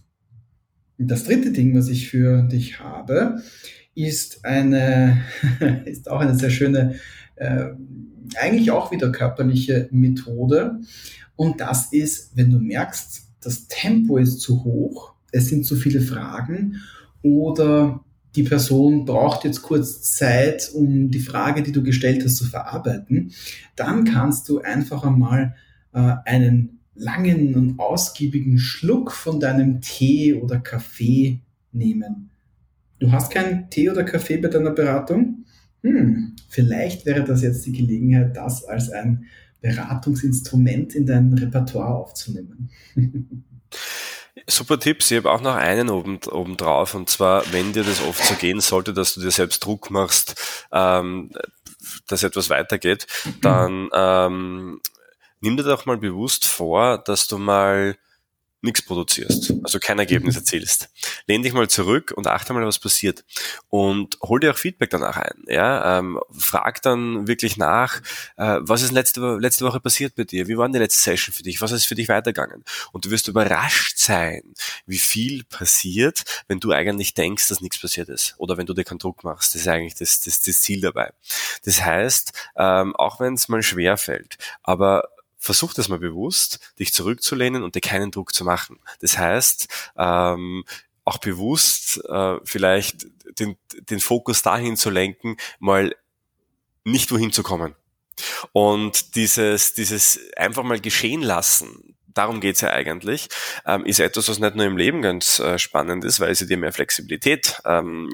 Das 1.02 1.24
dritte 1.24 1.50
Ding, 1.50 1.74
was 1.74 1.88
ich 1.88 2.08
für 2.08 2.42
dich 2.42 2.78
habe, 2.80 3.40
ist 3.94 4.44
eine, 4.44 5.22
ist 5.86 6.10
auch 6.10 6.20
eine 6.20 6.34
sehr 6.34 6.50
schöne, 6.50 6.96
äh, 7.36 7.70
eigentlich 8.36 8.70
auch 8.70 8.92
wieder 8.92 9.10
körperliche 9.10 9.88
Methode. 9.90 10.80
Und 11.36 11.60
das 11.60 11.92
ist, 11.92 12.36
wenn 12.36 12.50
du 12.50 12.58
merkst, 12.58 13.22
das 13.40 13.66
Tempo 13.66 14.18
ist 14.18 14.40
zu 14.40 14.62
hoch, 14.64 15.14
es 15.32 15.48
sind 15.48 15.64
zu 15.64 15.74
viele 15.74 16.02
Fragen 16.02 16.82
oder 17.22 18.04
die 18.36 18.42
Person 18.42 19.06
braucht 19.06 19.44
jetzt 19.44 19.62
kurz 19.62 20.02
Zeit, 20.02 20.70
um 20.74 21.10
die 21.10 21.20
Frage, 21.20 21.62
die 21.62 21.72
du 21.72 21.82
gestellt 21.82 22.22
hast, 22.24 22.36
zu 22.36 22.44
verarbeiten, 22.44 23.32
dann 23.74 24.04
kannst 24.04 24.48
du 24.48 24.60
einfach 24.60 25.02
einmal 25.02 25.56
äh, 25.94 26.14
einen 26.26 26.79
langen 26.94 27.54
und 27.54 27.78
ausgiebigen 27.78 28.58
Schluck 28.58 29.12
von 29.12 29.40
deinem 29.40 29.80
Tee 29.80 30.34
oder 30.34 30.58
Kaffee 30.58 31.40
nehmen. 31.72 32.30
Du 32.98 33.12
hast 33.12 33.32
keinen 33.32 33.70
Tee 33.70 33.90
oder 33.90 34.04
Kaffee 34.04 34.36
bei 34.36 34.48
deiner 34.48 34.72
Beratung? 34.72 35.44
Hm, 35.82 36.36
vielleicht 36.48 37.06
wäre 37.06 37.24
das 37.24 37.42
jetzt 37.42 37.64
die 37.64 37.72
Gelegenheit, 37.72 38.36
das 38.36 38.64
als 38.64 38.90
ein 38.90 39.24
Beratungsinstrument 39.60 40.94
in 40.94 41.06
dein 41.06 41.32
Repertoire 41.32 41.94
aufzunehmen. 41.94 42.70
Super 44.46 44.78
Tipps. 44.78 45.10
Ich 45.10 45.16
habe 45.16 45.30
auch 45.30 45.40
noch 45.40 45.54
einen 45.54 45.88
oben, 45.88 46.56
drauf. 46.56 46.94
Und 46.94 47.08
zwar, 47.08 47.44
wenn 47.52 47.72
dir 47.72 47.84
das 47.84 48.02
oft 48.02 48.24
so 48.24 48.34
gehen 48.34 48.60
sollte, 48.60 48.92
dass 48.92 49.14
du 49.14 49.20
dir 49.20 49.30
selbst 49.30 49.64
Druck 49.64 49.90
machst, 49.90 50.66
ähm, 50.72 51.30
dass 52.06 52.22
etwas 52.22 52.50
weitergeht, 52.50 53.06
dann 53.42 53.88
ähm, 53.94 54.80
nimm 55.40 55.56
dir 55.56 55.64
doch 55.64 55.86
mal 55.86 55.98
bewusst 55.98 56.46
vor, 56.46 56.98
dass 56.98 57.26
du 57.26 57.38
mal 57.38 57.96
nichts 58.62 58.82
produzierst, 58.82 59.54
also 59.62 59.78
kein 59.78 59.98
Ergebnis 59.98 60.34
mhm. 60.34 60.40
erzielst. 60.40 60.90
Lehn 61.26 61.42
dich 61.42 61.54
mal 61.54 61.68
zurück 61.68 62.12
und 62.14 62.26
achte 62.26 62.52
mal, 62.52 62.64
was 62.66 62.78
passiert. 62.78 63.24
Und 63.68 64.18
hol 64.22 64.38
dir 64.38 64.50
auch 64.50 64.58
Feedback 64.58 64.90
danach 64.90 65.16
ein. 65.16 65.44
Ja? 65.46 65.98
Ähm, 65.98 66.20
frag 66.30 66.82
dann 66.82 67.26
wirklich 67.26 67.56
nach, 67.56 68.02
äh, 68.36 68.58
was 68.60 68.82
ist 68.82 68.92
letzte, 68.92 69.38
letzte 69.38 69.64
Woche 69.64 69.80
passiert 69.80 70.14
bei 70.14 70.24
dir? 70.24 70.46
Wie 70.46 70.58
war 70.58 70.68
die 70.68 70.78
letzte 70.78 71.02
Session 71.02 71.32
für 71.32 71.42
dich? 71.42 71.62
Was 71.62 71.72
ist 71.72 71.86
für 71.86 71.94
dich 71.94 72.08
weitergegangen? 72.08 72.64
Und 72.92 73.06
du 73.06 73.10
wirst 73.10 73.28
überrascht 73.28 73.96
sein, 73.96 74.42
wie 74.84 74.98
viel 74.98 75.44
passiert, 75.44 76.24
wenn 76.48 76.60
du 76.60 76.72
eigentlich 76.72 77.14
denkst, 77.14 77.48
dass 77.48 77.62
nichts 77.62 77.80
passiert 77.80 78.10
ist. 78.10 78.34
Oder 78.36 78.58
wenn 78.58 78.66
du 78.66 78.74
dir 78.74 78.84
keinen 78.84 78.98
Druck 78.98 79.24
machst. 79.24 79.54
Das 79.54 79.62
ist 79.62 79.68
eigentlich 79.68 79.94
das, 79.94 80.20
das, 80.20 80.42
das 80.42 80.60
Ziel 80.60 80.82
dabei. 80.82 81.12
Das 81.64 81.82
heißt, 81.82 82.32
ähm, 82.56 82.94
auch 82.96 83.20
wenn 83.20 83.34
es 83.34 83.48
mal 83.48 83.62
schwer 83.62 83.96
fällt, 83.96 84.36
aber 84.62 85.08
versuch 85.40 85.74
das 85.74 85.88
mal 85.88 85.98
bewusst, 85.98 86.60
dich 86.78 86.92
zurückzulehnen 86.92 87.64
und 87.64 87.74
dir 87.74 87.80
keinen 87.80 88.12
Druck 88.12 88.34
zu 88.34 88.44
machen. 88.44 88.78
Das 89.00 89.18
heißt, 89.18 89.66
ähm, 89.96 90.64
auch 91.04 91.18
bewusst 91.18 92.04
äh, 92.08 92.36
vielleicht 92.44 93.06
den, 93.38 93.56
den 93.72 94.00
Fokus 94.00 94.42
dahin 94.42 94.76
zu 94.76 94.90
lenken, 94.90 95.36
mal 95.58 95.96
nicht 96.84 97.10
wohin 97.10 97.32
zu 97.32 97.42
kommen. 97.42 97.74
Und 98.52 99.16
dieses, 99.16 99.72
dieses 99.72 100.20
einfach 100.36 100.62
mal 100.62 100.80
geschehen 100.80 101.22
lassen, 101.22 101.96
darum 102.20 102.40
geht's 102.40 102.60
ja 102.60 102.68
eigentlich, 102.68 103.28
ähm, 103.64 103.86
ist 103.86 103.98
etwas, 103.98 104.28
was 104.28 104.38
nicht 104.38 104.54
nur 104.54 104.66
im 104.66 104.76
Leben 104.76 105.00
ganz 105.00 105.38
äh, 105.38 105.58
spannend 105.58 106.04
ist, 106.04 106.20
weil 106.20 106.34
sie 106.34 106.46
dir 106.46 106.58
mehr 106.58 106.72
Flexibilität 106.72 107.62
ähm, 107.64 108.10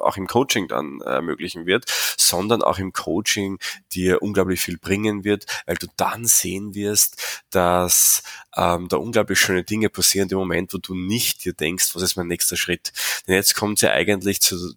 auch 0.00 0.16
im 0.16 0.26
Coaching 0.26 0.66
dann 0.66 1.00
äh, 1.02 1.10
ermöglichen 1.10 1.64
wird, 1.64 1.84
sondern 2.18 2.62
auch 2.62 2.80
im 2.80 2.92
Coaching 2.92 3.60
dir 3.92 4.22
unglaublich 4.22 4.60
viel 4.60 4.76
bringen 4.76 5.22
wird, 5.22 5.46
weil 5.66 5.76
du 5.76 5.86
dann 5.96 6.24
sehen 6.24 6.74
wirst, 6.74 7.44
dass 7.50 8.24
ähm, 8.56 8.88
da 8.88 8.96
unglaublich 8.96 9.38
schöne 9.38 9.62
Dinge 9.62 9.88
passieren 9.88 10.28
im 10.30 10.38
Moment, 10.38 10.74
wo 10.74 10.78
du 10.78 10.96
nicht 10.96 11.44
dir 11.44 11.52
denkst, 11.52 11.94
was 11.94 12.02
ist 12.02 12.16
mein 12.16 12.26
nächster 12.26 12.56
Schritt. 12.56 12.92
Denn 13.28 13.36
jetzt 13.36 13.54
kommt 13.54 13.80
ja 13.82 13.92
eigentlich 13.92 14.40
zu, 14.40 14.74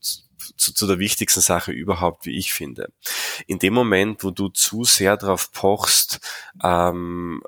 zu, 0.55 0.73
zu 0.73 0.85
der 0.85 0.99
wichtigsten 0.99 1.41
Sache 1.41 1.71
überhaupt, 1.71 2.27
wie 2.27 2.37
ich 2.37 2.53
finde. 2.53 2.91
In 3.47 3.57
dem 3.57 3.73
Moment, 3.73 4.23
wo 4.23 4.29
du 4.29 4.49
zu 4.49 4.83
sehr 4.83 5.17
darauf 5.17 5.51
pochst, 5.51 6.19
ähm, 6.63 7.41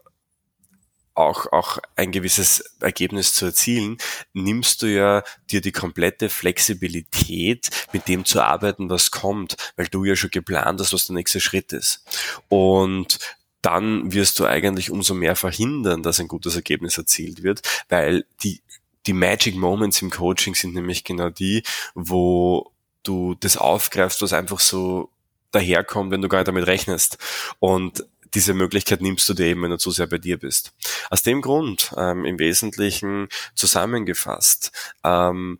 auch, 1.20 1.52
auch 1.52 1.80
ein 1.96 2.12
gewisses 2.12 2.64
Ergebnis 2.80 3.34
zu 3.34 3.46
erzielen, 3.46 3.98
nimmst 4.34 4.82
du 4.82 4.88
ja 4.88 5.24
dir 5.52 5.62
die 5.62 5.72
komplette 5.72 6.30
Flexibilität, 6.30 7.70
mit 7.94 8.08
dem 8.08 8.26
zu 8.26 8.42
arbeiten, 8.42 8.90
was 8.90 9.12
kommt, 9.12 9.56
weil 9.76 9.88
du 9.88 10.06
ja 10.06 10.16
schon 10.16 10.32
geplant 10.32 10.80
hast, 10.80 10.94
was 10.94 11.06
der 11.06 11.16
nächste 11.16 11.40
Schritt 11.40 11.74
ist. 11.74 12.04
Und 12.48 13.20
dann 13.62 14.14
wirst 14.14 14.40
du 14.40 14.46
eigentlich 14.46 14.90
umso 14.90 15.14
mehr 15.14 15.36
verhindern, 15.36 16.04
dass 16.04 16.20
ein 16.20 16.28
gutes 16.28 16.56
Ergebnis 16.56 16.98
erzielt 16.98 17.44
wird, 17.44 17.62
weil 17.90 18.26
die, 18.44 18.62
die 19.06 19.14
Magic 19.14 19.56
Moments 19.56 20.02
im 20.02 20.10
Coaching 20.10 20.56
sind 20.56 20.74
nämlich 20.74 21.04
genau 21.04 21.30
die, 21.30 21.64
wo 21.94 22.72
du 23.04 23.36
das 23.40 23.58
aufgreifst, 23.58 24.22
was 24.22 24.34
einfach 24.34 24.60
so 24.60 25.10
daherkommt, 25.52 26.12
wenn 26.12 26.22
du 26.22 26.30
gar 26.30 26.40
nicht 26.40 26.48
damit 26.48 26.68
rechnest. 26.68 27.18
Und 27.60 28.06
diese 28.34 28.54
Möglichkeit 28.54 29.02
nimmst 29.02 29.28
du 29.30 29.34
dir 29.34 29.48
eben, 29.48 29.64
wenn 29.64 29.72
du 29.72 29.78
zu 29.78 29.92
sehr 29.92 30.08
bei 30.08 30.18
dir 30.18 30.38
bist. 30.38 30.74
Aus 31.10 31.24
dem 31.24 31.42
Grund, 31.42 31.92
ähm, 31.98 32.26
im 32.26 32.40
Wesentlichen 32.40 33.28
zusammengefasst, 33.56 34.72
ähm, 35.04 35.60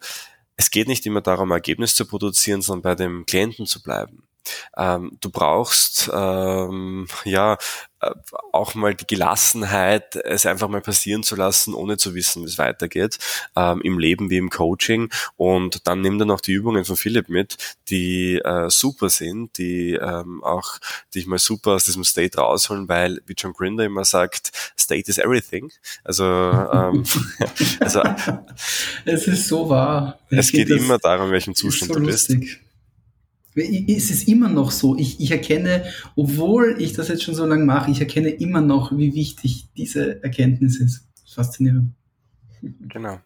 es 0.56 0.72
geht 0.72 0.88
nicht 0.88 1.06
immer 1.06 1.22
darum, 1.22 1.52
Ergebnis 1.52 1.96
zu 1.96 2.06
produzieren, 2.06 2.62
sondern 2.62 2.82
bei 2.82 2.96
dem 2.96 3.26
Klienten 3.26 3.66
zu 3.66 3.82
bleiben. 3.82 4.29
Ähm, 4.78 5.18
du 5.22 5.30
brauchst 5.30 6.10
ähm, 6.14 7.08
ja 7.26 7.58
äh, 8.02 8.12
auch 8.54 8.76
mal 8.76 8.96
die 8.96 9.06
Gelassenheit, 9.06 10.16
es 10.16 10.46
einfach 10.46 10.70
mal 10.70 10.82
passieren 10.82 11.24
zu 11.24 11.36
lassen, 11.36 11.74
ohne 11.74 11.98
zu 11.98 12.16
wissen, 12.16 12.44
wie 12.44 12.48
es 12.48 12.58
weitergeht, 12.58 13.20
ähm, 13.56 13.82
im 13.82 14.00
Leben 14.00 14.30
wie 14.30 14.38
im 14.38 14.50
Coaching. 14.50 15.10
Und 15.36 15.88
dann 15.88 16.02
nimm 16.02 16.18
dann 16.18 16.32
auch 16.32 16.42
die 16.42 16.54
Übungen 16.54 16.86
von 16.86 16.96
Philipp 16.96 17.30
mit, 17.30 17.58
die 17.90 18.38
äh, 18.38 18.70
super 18.70 19.10
sind, 19.10 19.58
die 19.58 19.94
ähm, 19.94 20.44
auch 20.44 20.78
dich 21.14 21.28
mal 21.28 21.40
super 21.40 21.72
aus 21.72 21.86
diesem 21.86 22.04
State 22.04 22.38
rausholen, 22.38 22.88
weil, 22.88 23.22
wie 23.26 23.34
John 23.38 23.54
Grinder 23.54 23.84
immer 23.84 24.06
sagt, 24.06 24.52
State 24.80 25.10
is 25.10 25.18
everything. 25.18 25.72
Also, 26.04 26.24
ähm, 26.24 27.04
also 27.80 28.02
es 29.06 29.28
ist 29.28 29.48
so 29.48 29.70
wahr. 29.70 30.20
Ich 30.30 30.38
es 30.38 30.52
geht 30.52 30.70
immer 30.70 31.00
darum, 31.00 31.28
in 31.28 31.34
welchem 31.34 31.56
Zustand 31.56 31.94
so 31.94 32.00
du 32.00 32.06
bist. 32.06 32.30
Lustig 32.30 32.62
es 33.56 34.12
ist 34.12 34.28
immer 34.28 34.50
noch 34.50 34.72
so. 34.72 34.98
Ich, 34.98 35.20
ich 35.20 35.32
erkenne, 35.32 35.86
obwohl 36.16 36.76
ich 36.80 36.94
das 36.94 37.08
jetzt 37.08 37.24
schon 37.24 37.36
so 37.36 37.46
lange 37.46 37.66
mache, 37.66 37.92
ich 37.92 38.00
erkenne 38.00 38.30
immer 38.30 38.62
noch, 38.62 38.96
wie 38.98 39.14
wichtig 39.14 39.70
diese 39.76 40.24
Erkenntnis 40.24 40.80
ist. 40.80 41.08
Faszinierend. 41.34 41.94
Genau. 42.62 43.20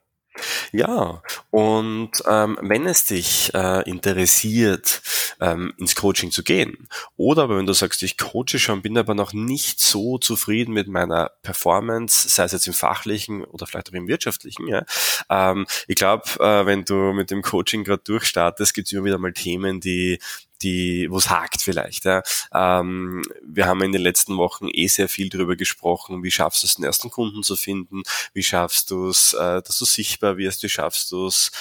Ja, 0.71 1.21
und 1.51 2.11
ähm, 2.27 2.57
wenn 2.61 2.87
es 2.87 3.05
dich 3.05 3.51
äh, 3.53 3.87
interessiert, 3.87 5.01
ähm, 5.39 5.73
ins 5.77 5.95
Coaching 5.95 6.31
zu 6.31 6.43
gehen, 6.43 6.87
oder 7.17 7.49
wenn 7.49 7.65
du 7.65 7.73
sagst, 7.73 8.03
ich 8.03 8.17
coache 8.17 8.59
schon, 8.59 8.81
bin 8.81 8.97
aber 8.97 9.15
noch 9.15 9.33
nicht 9.33 9.79
so 9.79 10.17
zufrieden 10.17 10.73
mit 10.73 10.87
meiner 10.87 11.31
Performance, 11.41 12.29
sei 12.29 12.43
es 12.43 12.51
jetzt 12.51 12.67
im 12.67 12.73
fachlichen 12.73 13.43
oder 13.43 13.65
vielleicht 13.65 13.89
auch 13.89 13.93
im 13.93 14.07
wirtschaftlichen, 14.07 14.67
ja, 14.67 14.83
ähm, 15.29 15.65
ich 15.87 15.95
glaube, 15.95 16.23
äh, 16.39 16.65
wenn 16.65 16.85
du 16.85 17.13
mit 17.13 17.31
dem 17.31 17.41
Coaching 17.41 17.83
gerade 17.83 18.03
durchstartest, 18.03 18.73
gibt 18.73 18.87
es 18.87 18.93
immer 18.93 19.05
wieder 19.05 19.17
mal 19.17 19.33
Themen, 19.33 19.79
die 19.79 20.19
die, 20.63 21.07
wo 21.11 21.17
es 21.17 21.29
hakt 21.29 21.61
vielleicht. 21.61 22.05
Ja. 22.05 22.23
Ähm, 22.53 23.23
wir 23.45 23.67
haben 23.67 23.83
in 23.83 23.91
den 23.91 24.01
letzten 24.01 24.37
Wochen 24.37 24.69
eh 24.71 24.87
sehr 24.87 25.09
viel 25.09 25.29
darüber 25.29 25.55
gesprochen, 25.55 26.23
wie 26.23 26.31
schaffst 26.31 26.63
du 26.63 26.67
es, 26.67 26.75
den 26.75 26.85
ersten 26.85 27.09
Kunden 27.09 27.43
zu 27.43 27.55
finden, 27.55 28.03
wie 28.33 28.43
schaffst 28.43 28.89
du 28.89 29.09
es, 29.09 29.33
äh, 29.33 29.61
dass 29.61 29.77
du 29.77 29.85
sichtbar 29.85 30.37
wirst, 30.37 30.63
wie 30.63 30.69
schaffst 30.69 31.11
du 31.11 31.27
es, 31.27 31.51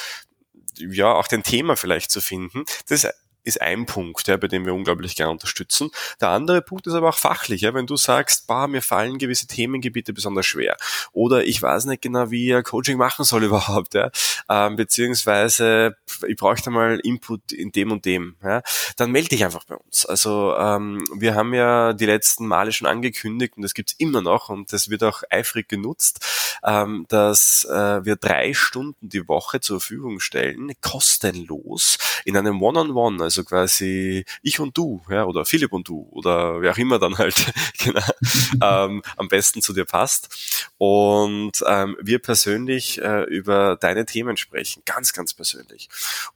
ja, 0.79 1.13
auch 1.13 1.27
den 1.27 1.43
Thema 1.43 1.77
vielleicht 1.77 2.11
zu 2.11 2.21
finden. 2.21 2.65
Das 2.89 3.07
ist 3.44 3.61
ein 3.61 3.87
Punkt, 3.87 4.26
ja, 4.28 4.37
bei 4.37 4.48
dem 4.48 4.64
wir 4.64 4.74
unglaublich 4.74 5.16
gerne 5.16 5.33
unterstützen. 5.33 5.90
Der 6.20 6.28
andere 6.28 6.62
Punkt 6.62 6.87
ist 6.87 6.94
aber 6.94 7.11
auch 7.11 7.18
fachlich, 7.18 7.62
ja, 7.62 7.74
wenn 7.74 7.87
du 7.87 7.96
sagst, 7.96 8.46
bah, 8.46 8.66
mir 8.66 8.83
fallen 8.83 9.18
gewisse 9.18 9.46
Themengebiete 9.46 10.12
besonders 10.12 10.46
schwer 10.46 10.76
oder 11.12 11.44
ich 11.44 11.61
weiß 11.61 11.87
nicht 11.87 12.02
genau, 12.02 12.31
wie 12.31 12.52
ich 12.52 12.64
Coaching 12.64 12.98
machen 12.98 13.24
soll 13.24 13.44
überhaupt, 13.52 13.94
ja, 13.94 14.11
ähm, 14.48 14.76
beziehungsweise 14.76 15.96
ich 16.26 16.37
bräuchte 16.37 16.70
mal 16.70 17.00
Input 17.02 17.52
in 17.52 17.72
dem 17.72 17.92
und 17.92 18.05
dem, 18.05 18.37
ja, 18.42 18.62
dann 18.96 19.11
melde 19.11 19.31
dich 19.31 19.44
einfach 19.44 19.64
bei 19.64 19.76
uns. 19.76 20.07
Also 20.07 20.55
ähm, 20.57 21.05
wir 21.14 21.35
haben 21.35 21.55
ja 21.55 21.92
die 21.92 22.07
letzten 22.07 22.46
Male 22.46 22.72
schon 22.72 22.87
angekündigt 22.87 23.57
und 23.57 23.62
das 23.62 23.74
gibt's 23.74 23.94
immer 23.98 24.22
noch 24.22 24.48
und 24.48 24.72
das 24.72 24.88
wird 24.88 25.02
auch 25.02 25.22
eifrig 25.31 25.68
genutzt, 25.68 26.24
ähm, 26.64 27.07
dass 27.09 27.64
äh, 27.64 28.05
wir 28.05 28.16
drei 28.16 28.55
Stunden 28.55 29.09
die 29.09 29.26
Woche 29.28 29.61
zur 29.61 29.81
Verfügung 29.81 30.20
stellen, 30.20 30.72
kostenlos 30.81 31.98
in 32.24 32.37
einem 32.37 32.62
One-on-One, 32.62 33.16
-on 33.16 33.18
-One, 33.18 33.24
also 33.33 33.45
quasi 33.45 34.25
ich 34.42 34.61
und 34.61 34.77
du, 34.77 35.03
ja, 35.09 35.25
oder 35.25 35.45
Philipp 35.45 35.73
und 35.73 35.88
du, 35.88 36.07
oder 36.11 36.61
wer 36.61 36.73
auch 36.73 36.79
immer 36.79 36.99
dann 36.99 37.16
halt 37.16 37.53
genau, 37.79 38.01
ähm, 38.62 39.03
am 39.16 39.29
besten 39.29 39.62
zu 39.62 39.73
dir 39.73 39.85
passt. 39.85 40.68
Und 40.77 41.53
ähm, 41.66 41.97
wir 42.01 42.18
persönlich 42.18 43.01
äh, 43.01 43.23
über 43.25 43.77
deine 43.77 44.05
Themen 44.05 44.37
sprechen, 44.37 44.83
ganz, 44.85 45.12
ganz 45.12 45.33
persönlich. 45.33 45.88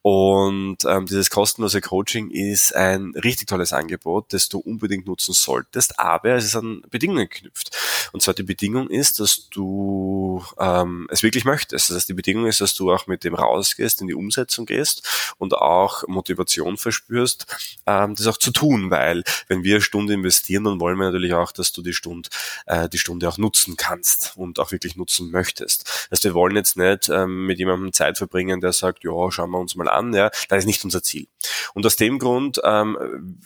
Und 0.02 0.78
ähm, 0.86 1.06
dieses 1.06 1.30
kostenlose 1.30 1.80
Coaching 1.80 2.30
ist 2.30 2.74
ein 2.74 3.12
richtig 3.22 3.48
tolles 3.48 3.72
Angebot, 3.72 4.32
das 4.32 4.48
du 4.48 4.58
unbedingt 4.58 5.06
nutzen 5.06 5.34
solltest, 5.34 5.98
aber 5.98 6.36
es 6.36 6.44
ist 6.44 6.56
an 6.56 6.82
Bedingungen 6.90 7.28
geknüpft. 7.28 7.76
Und 8.12 8.22
zwar 8.22 8.34
die 8.34 8.42
Bedingung 8.42 8.88
ist, 8.88 9.20
dass 9.20 9.48
du 9.50 10.44
ähm, 10.58 11.08
es 11.10 11.22
wirklich 11.22 11.44
möchtest. 11.44 11.90
Das 11.90 11.96
heißt, 11.96 12.08
die 12.08 12.14
Bedingung 12.14 12.46
ist, 12.46 12.60
dass 12.60 12.74
du 12.74 12.92
auch 12.92 13.06
mit 13.06 13.24
dem 13.24 13.34
rausgehst, 13.34 14.00
in 14.00 14.06
die 14.06 14.14
Umsetzung 14.14 14.64
gehst 14.64 15.34
und 15.38 15.54
auch 15.54 16.06
Motivation 16.08 16.78
verspürst, 16.86 17.46
ähm, 17.86 18.14
das 18.14 18.26
auch 18.26 18.36
zu 18.36 18.52
tun, 18.52 18.90
weil 18.90 19.24
wenn 19.48 19.64
wir 19.64 19.76
eine 19.76 19.82
Stunde 19.82 20.14
investieren, 20.14 20.64
dann 20.64 20.80
wollen 20.80 20.96
wir 20.98 21.06
natürlich 21.06 21.34
auch, 21.34 21.52
dass 21.52 21.72
du 21.72 21.82
die 21.82 21.92
Stunde, 21.92 22.28
äh, 22.66 22.88
die 22.88 22.98
Stunde 22.98 23.28
auch 23.28 23.38
nutzen 23.38 23.76
kannst 23.76 24.34
und 24.36 24.60
auch 24.60 24.70
wirklich 24.70 24.96
nutzen 24.96 25.30
möchtest. 25.30 26.08
Heißt, 26.10 26.24
wir 26.24 26.34
wollen 26.34 26.56
jetzt 26.56 26.76
nicht 26.76 27.08
ähm, 27.08 27.46
mit 27.46 27.58
jemandem 27.58 27.92
Zeit 27.92 28.18
verbringen, 28.18 28.60
der 28.60 28.72
sagt, 28.72 29.02
ja, 29.04 29.30
schauen 29.30 29.50
wir 29.50 29.58
uns 29.58 29.74
mal 29.74 29.88
an, 29.88 30.14
ja, 30.14 30.30
das 30.48 30.60
ist 30.60 30.66
nicht 30.66 30.84
unser 30.84 31.02
Ziel. 31.02 31.26
Und 31.74 31.84
aus 31.84 31.96
dem 31.96 32.18
Grund 32.18 32.60
ähm, 32.64 33.40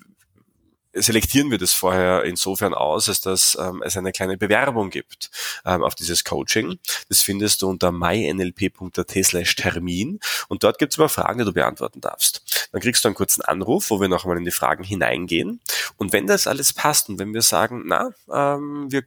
selektieren 1.03 1.51
wir 1.51 1.59
das 1.59 1.73
vorher 1.73 2.25
insofern 2.25 2.75
aus, 2.75 3.09
als 3.09 3.21
dass 3.21 3.59
ähm, 3.61 3.83
es 3.85 3.97
eine 3.97 4.13
kleine 4.13 4.37
Bewerbung 4.37 4.91
gibt 4.91 5.31
ähm, 5.65 5.83
auf 5.83 5.95
dieses 5.95 6.25
Coaching. 6.25 6.79
Das 7.09 7.21
findest 7.21 7.63
du 7.63 7.69
unter 7.69 7.93
mynlp.at 7.93 9.11
slash 9.25 9.57
Termin 9.57 10.21
und 10.49 10.65
dort 10.65 10.79
gibt 10.79 10.93
es 10.93 10.99
aber 10.99 11.09
Fragen, 11.09 11.39
die 11.39 11.45
du 11.45 11.53
beantworten 11.53 12.01
darfst. 12.01 12.69
Dann 12.73 12.81
kriegst 12.81 13.05
du 13.05 13.09
einen 13.09 13.15
kurzen 13.15 13.43
Anruf, 13.43 13.91
wo 13.91 14.01
wir 14.01 14.09
noch 14.09 14.25
einmal 14.25 14.39
in 14.39 14.45
die 14.45 14.51
Fragen 14.51 14.85
hineingehen 14.85 15.61
und 15.97 16.13
wenn 16.13 16.27
das 16.27 16.47
alles 16.47 16.73
passt 16.73 17.09
und 17.09 17.19
wenn 17.19 17.35
wir 17.35 17.43
sagen, 17.43 17.83
na, 17.87 18.11
ähm, 18.33 18.87
wir 18.91 19.05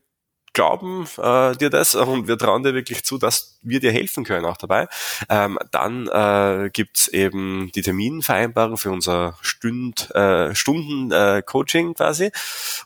glauben 0.53 1.07
äh, 1.17 1.55
dir 1.57 1.69
das 1.69 1.95
und 1.95 2.27
wir 2.27 2.37
trauen 2.37 2.63
dir 2.63 2.73
wirklich 2.73 3.03
zu, 3.03 3.17
dass 3.17 3.59
wir 3.61 3.79
dir 3.79 3.91
helfen 3.91 4.23
können 4.23 4.45
auch 4.45 4.57
dabei. 4.57 4.87
Ähm, 5.29 5.57
dann 5.71 6.07
äh, 6.07 6.69
gibt 6.71 7.07
eben 7.09 7.71
die 7.73 7.81
Terminvereinbarung 7.81 8.77
für 8.77 8.91
unser 8.91 9.37
Stünd, 9.41 10.11
äh, 10.11 10.53
Stunden 10.55 11.11
äh, 11.11 11.41
quasi 11.43 12.31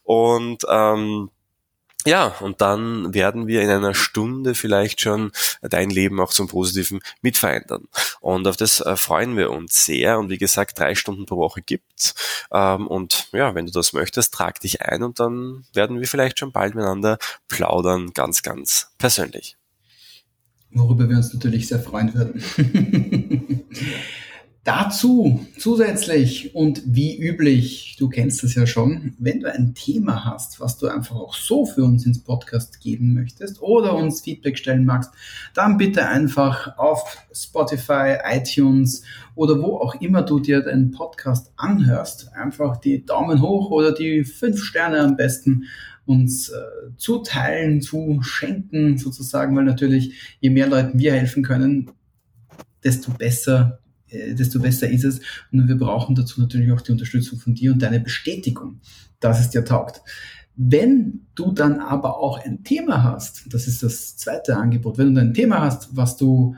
und 0.04 0.66
ähm, 0.70 1.30
ja, 2.08 2.28
und 2.40 2.62
dann 2.62 3.14
werden 3.14 3.48
wir 3.48 3.62
in 3.62 3.70
einer 3.70 3.94
Stunde 3.94 4.56
vielleicht 4.56 5.02
schon 5.02 5.32
dein 5.62 5.90
Leben 5.90 6.22
auch 6.22 6.32
zum 6.32 6.48
Positiven 6.48 7.02
mitverändern. 7.22 7.88
Und 8.22 8.48
auf 8.48 8.56
das 8.56 8.80
äh, 8.80 8.96
freuen 8.96 9.36
wir 9.36 9.52
uns 9.52 9.86
sehr. 9.86 10.18
Und 10.18 10.30
wie 10.30 10.38
gesagt, 10.38 10.80
drei 10.80 10.96
Stunden 10.96 11.26
pro 11.26 11.36
Woche 11.36 11.62
gibt's. 11.62 12.16
Ähm, 12.52 12.88
und 12.88 13.28
ja, 13.34 13.54
wenn 13.56 13.66
du 13.66 13.74
das 13.74 13.92
möchtest, 13.92 14.34
trag 14.34 14.62
dich 14.62 14.82
ein 14.82 15.04
und 15.04 15.20
dann 15.20 15.66
werden 15.74 16.00
wir 16.00 16.08
vielleicht 16.08 16.40
schon 16.40 16.54
bald 16.54 16.76
miteinander 16.76 17.18
plaudern, 17.50 18.14
ganz, 18.14 18.42
ganz 18.42 18.92
persönlich. 18.98 19.58
Worüber 20.72 21.10
wir 21.10 21.18
uns 21.18 21.34
natürlich 21.34 21.68
sehr 21.68 21.80
freuen 21.80 22.14
würden. 22.14 23.66
Dazu 24.68 25.46
zusätzlich 25.58 26.54
und 26.54 26.84
wie 26.86 27.18
üblich, 27.18 27.96
du 27.98 28.10
kennst 28.10 28.44
es 28.44 28.54
ja 28.54 28.68
schon, 28.68 29.14
wenn 29.18 29.40
du 29.40 29.50
ein 29.50 29.74
Thema 29.74 30.26
hast, 30.26 30.60
was 30.60 30.78
du 30.78 30.88
einfach 30.88 31.16
auch 31.16 31.36
so 31.36 31.66
für 31.66 31.86
uns 31.86 32.06
ins 32.06 32.22
Podcast 32.22 32.82
geben 32.82 33.14
möchtest 33.14 33.62
oder 33.62 33.96
uns 33.96 34.20
Feedback 34.20 34.58
stellen 34.58 34.84
magst, 34.84 35.14
dann 35.54 35.78
bitte 35.78 36.06
einfach 36.10 36.78
auf 36.78 37.26
Spotify, 37.32 38.18
iTunes 38.30 39.04
oder 39.36 39.58
wo 39.62 39.78
auch 39.78 40.02
immer 40.02 40.22
du 40.22 40.42
dir 40.42 40.60
deinen 40.60 40.92
Podcast 40.92 41.54
anhörst, 41.56 42.34
einfach 42.34 42.76
die 42.76 43.06
Daumen 43.06 43.42
hoch 43.42 43.72
oder 43.72 43.94
die 43.94 44.26
fünf 44.26 44.62
Sterne 44.62 45.00
am 45.00 45.16
besten 45.16 45.64
uns 46.06 46.50
äh, 46.50 46.56
zuteilen, 46.98 47.82
zu 47.82 48.20
schenken 48.22 48.98
sozusagen, 48.98 49.56
weil 49.56 49.64
natürlich 49.64 50.38
je 50.42 50.50
mehr 50.50 50.68
Leuten 50.68 51.00
wir 51.00 51.14
helfen 51.14 51.44
können, 51.44 51.92
desto 52.84 53.12
besser 53.12 53.80
desto 54.12 54.60
besser 54.60 54.90
ist 54.90 55.04
es. 55.04 55.22
Und 55.52 55.68
wir 55.68 55.78
brauchen 55.78 56.16
dazu 56.16 56.42
natürlich 56.42 56.72
auch 56.72 56.82
die 56.82 56.92
Unterstützung 56.92 57.40
von 57.40 57.54
dir 57.54 57.72
und 57.72 57.82
deine 57.82 58.00
Bestätigung, 58.00 58.80
dass 59.20 59.40
es 59.40 59.50
dir 59.50 59.66
taugt. 59.66 60.02
Wenn 60.56 61.28
du 61.36 61.52
dann 61.52 61.80
aber 61.80 62.18
auch 62.18 62.44
ein 62.44 62.64
Thema 62.64 63.04
hast, 63.04 63.54
das 63.54 63.68
ist 63.68 63.84
das 63.84 64.18
zweite 64.18 64.58
Angebot, 64.58 64.98
wenn 64.98 65.14
du 65.14 65.22
ein 65.22 65.34
Thema 65.36 65.62
hast, 65.62 65.96
was 65.96 66.18
du 66.18 66.56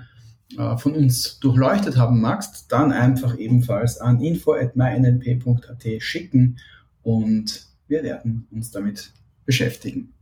äh, 0.57 0.77
von 0.77 0.93
uns 0.93 1.39
durchleuchtet 1.39 1.97
haben 1.97 2.21
magst, 2.21 2.71
dann 2.71 2.91
einfach 2.91 3.38
ebenfalls 3.38 3.99
an 3.99 4.21
info.mynlp.at 4.21 5.85
schicken 5.99 6.57
und 7.03 7.67
wir 7.88 8.03
werden 8.03 8.47
uns 8.51 8.71
damit 8.71 9.12
beschäftigen. 9.45 10.13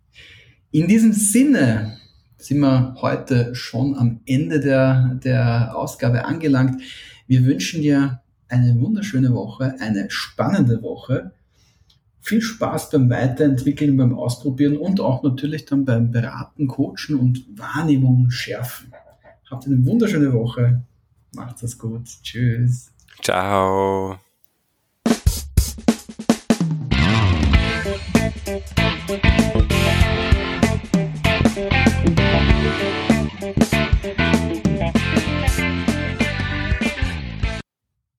In 0.71 0.87
diesem 0.87 1.13
Sinne 1.13 1.97
sind 2.37 2.59
wir 2.59 2.95
heute 3.01 3.55
schon 3.55 3.95
am 3.95 4.21
Ende 4.25 4.59
der, 4.59 5.19
der 5.23 5.75
Ausgabe 5.75 6.25
angelangt. 6.25 6.81
Wir 7.27 7.45
wünschen 7.45 7.81
dir 7.81 8.21
eine 8.47 8.79
wunderschöne 8.79 9.33
Woche, 9.33 9.75
eine 9.79 10.09
spannende 10.09 10.81
Woche. 10.81 11.31
Viel 12.21 12.41
Spaß 12.41 12.89
beim 12.89 13.09
Weiterentwickeln, 13.09 13.97
beim 13.97 14.17
Ausprobieren 14.17 14.77
und 14.77 15.01
auch 15.01 15.23
natürlich 15.23 15.65
dann 15.65 15.83
beim 15.83 16.11
Beraten, 16.11 16.67
Coachen 16.67 17.15
und 17.19 17.45
Wahrnehmung 17.57 18.31
schärfen. 18.31 18.93
Habt 19.49 19.65
eine 19.65 19.85
wunderschöne 19.85 20.31
Woche. 20.31 20.81
Macht's 21.35 21.63
es 21.63 21.77
gut. 21.77 22.05
Tschüss. 22.23 22.91
Ciao. 23.21 24.17